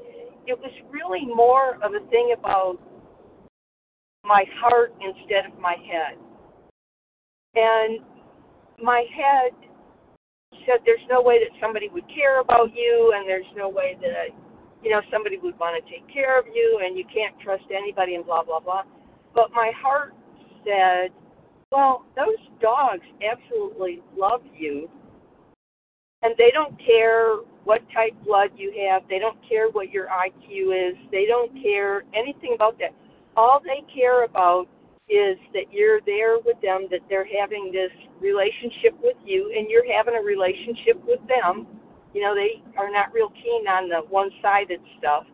[0.47, 2.78] it was really more of a thing about
[4.24, 6.18] my heart instead of my head.
[7.55, 8.01] And
[8.82, 9.53] my head
[10.66, 14.34] said there's no way that somebody would care about you and there's no way that
[14.82, 18.14] you know somebody would want to take care of you and you can't trust anybody
[18.14, 18.82] and blah blah blah.
[19.34, 20.14] But my heart
[20.64, 21.11] said,
[21.76, 24.88] well, those dogs absolutely love you
[26.22, 29.02] and they don't care what type blood you have.
[29.10, 30.96] They don't care what your IQ is.
[31.12, 32.94] They don't care anything about that.
[33.36, 34.68] All they care about
[35.10, 39.84] is that you're there with them, that they're having this relationship with you, and you're
[39.92, 41.66] having a relationship with them.
[42.14, 45.24] You know, they are not real keen on the one sided stuff.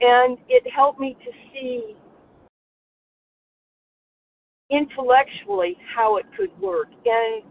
[0.00, 1.96] And it helped me to see
[4.70, 6.88] intellectually how it could work.
[7.04, 7.42] And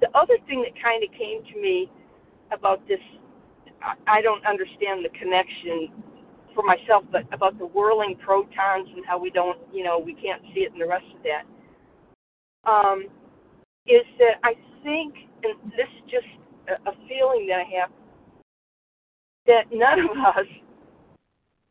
[0.00, 1.90] the other thing that kind of came to me
[2.52, 3.00] about this,
[4.06, 5.88] I don't understand the connection
[6.54, 10.42] for myself, but about the whirling protons and how we don't, you know, we can't
[10.54, 11.44] see it and the rest of that,
[12.70, 13.04] um,
[13.86, 16.30] is that I think, and this is just
[16.68, 17.90] a, a feeling that I have,
[19.46, 20.46] that none of us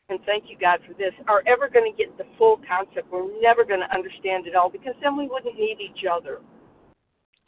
[0.09, 3.11] and thank you, God, for this, are ever going to get the full concept.
[3.11, 6.39] We're never going to understand it all because then we wouldn't need each other.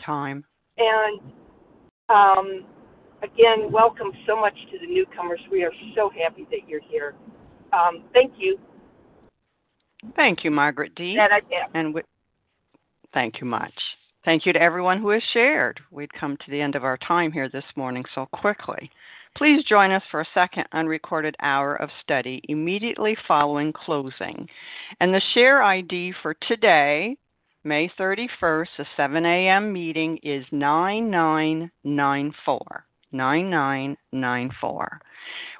[0.03, 0.45] Time.
[0.77, 1.19] And
[2.09, 2.65] um,
[3.21, 5.39] again, welcome so much to the newcomers.
[5.51, 7.15] We are so happy that you're here.
[7.73, 8.57] Um, thank you.
[10.15, 11.15] Thank you, Margaret D.
[11.17, 11.41] That I.
[11.77, 12.03] And we,
[13.13, 13.73] thank you much.
[14.23, 15.79] Thank you to everyone who has shared.
[15.91, 18.89] We'd come to the end of our time here this morning so quickly.
[19.37, 24.47] Please join us for a second unrecorded hour of study immediately following closing.
[25.01, 27.17] And the share ID for today,
[27.65, 29.73] May 31st, the 7 a.m.
[29.73, 32.85] meeting is 9994.
[33.11, 35.01] 9994.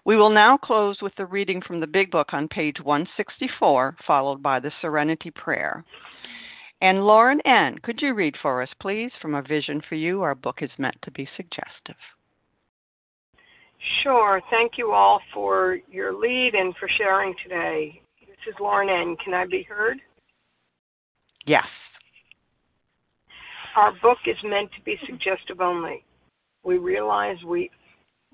[0.05, 4.41] We will now close with the reading from the Big Book on page 164, followed
[4.41, 5.84] by the Serenity Prayer.
[6.82, 10.21] And Lauren N., could you read for us, please, from A Vision for You?
[10.21, 11.95] Our book is meant to be suggestive.
[14.03, 14.41] Sure.
[14.49, 18.01] Thank you all for your lead and for sharing today.
[18.21, 19.15] This is Lauren N.
[19.23, 19.97] Can I be heard?
[21.45, 21.65] Yes.
[23.76, 26.03] Our book is meant to be suggestive only.
[26.63, 27.69] We realize we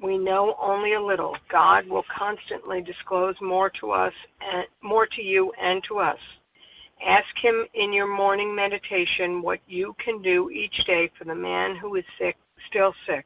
[0.02, 1.36] we know only a little.
[1.52, 6.18] God will constantly disclose more to us and more to you and to us.
[7.08, 11.76] Ask him in your morning meditation what you can do each day for the man
[11.76, 12.36] who is sick,
[12.70, 13.26] still sick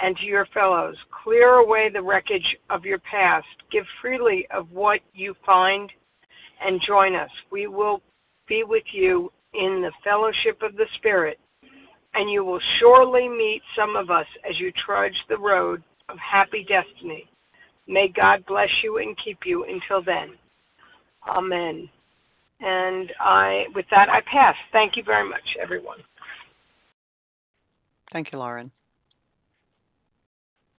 [0.00, 0.96] and to your fellows.
[1.24, 3.46] Clear away the wreckage of your past.
[3.70, 5.90] Give freely of what you find
[6.64, 7.30] and join us.
[7.50, 8.00] We will
[8.48, 11.38] be with you in the fellowship of the Spirit,
[12.14, 16.64] and you will surely meet some of us as you trudge the road of happy
[16.68, 17.28] destiny.
[17.86, 20.36] May God bless you and keep you until then.
[21.28, 21.88] Amen.
[22.60, 24.54] And I, with that, I pass.
[24.70, 25.98] Thank you very much, everyone.
[28.12, 28.70] Thank you, Lauren.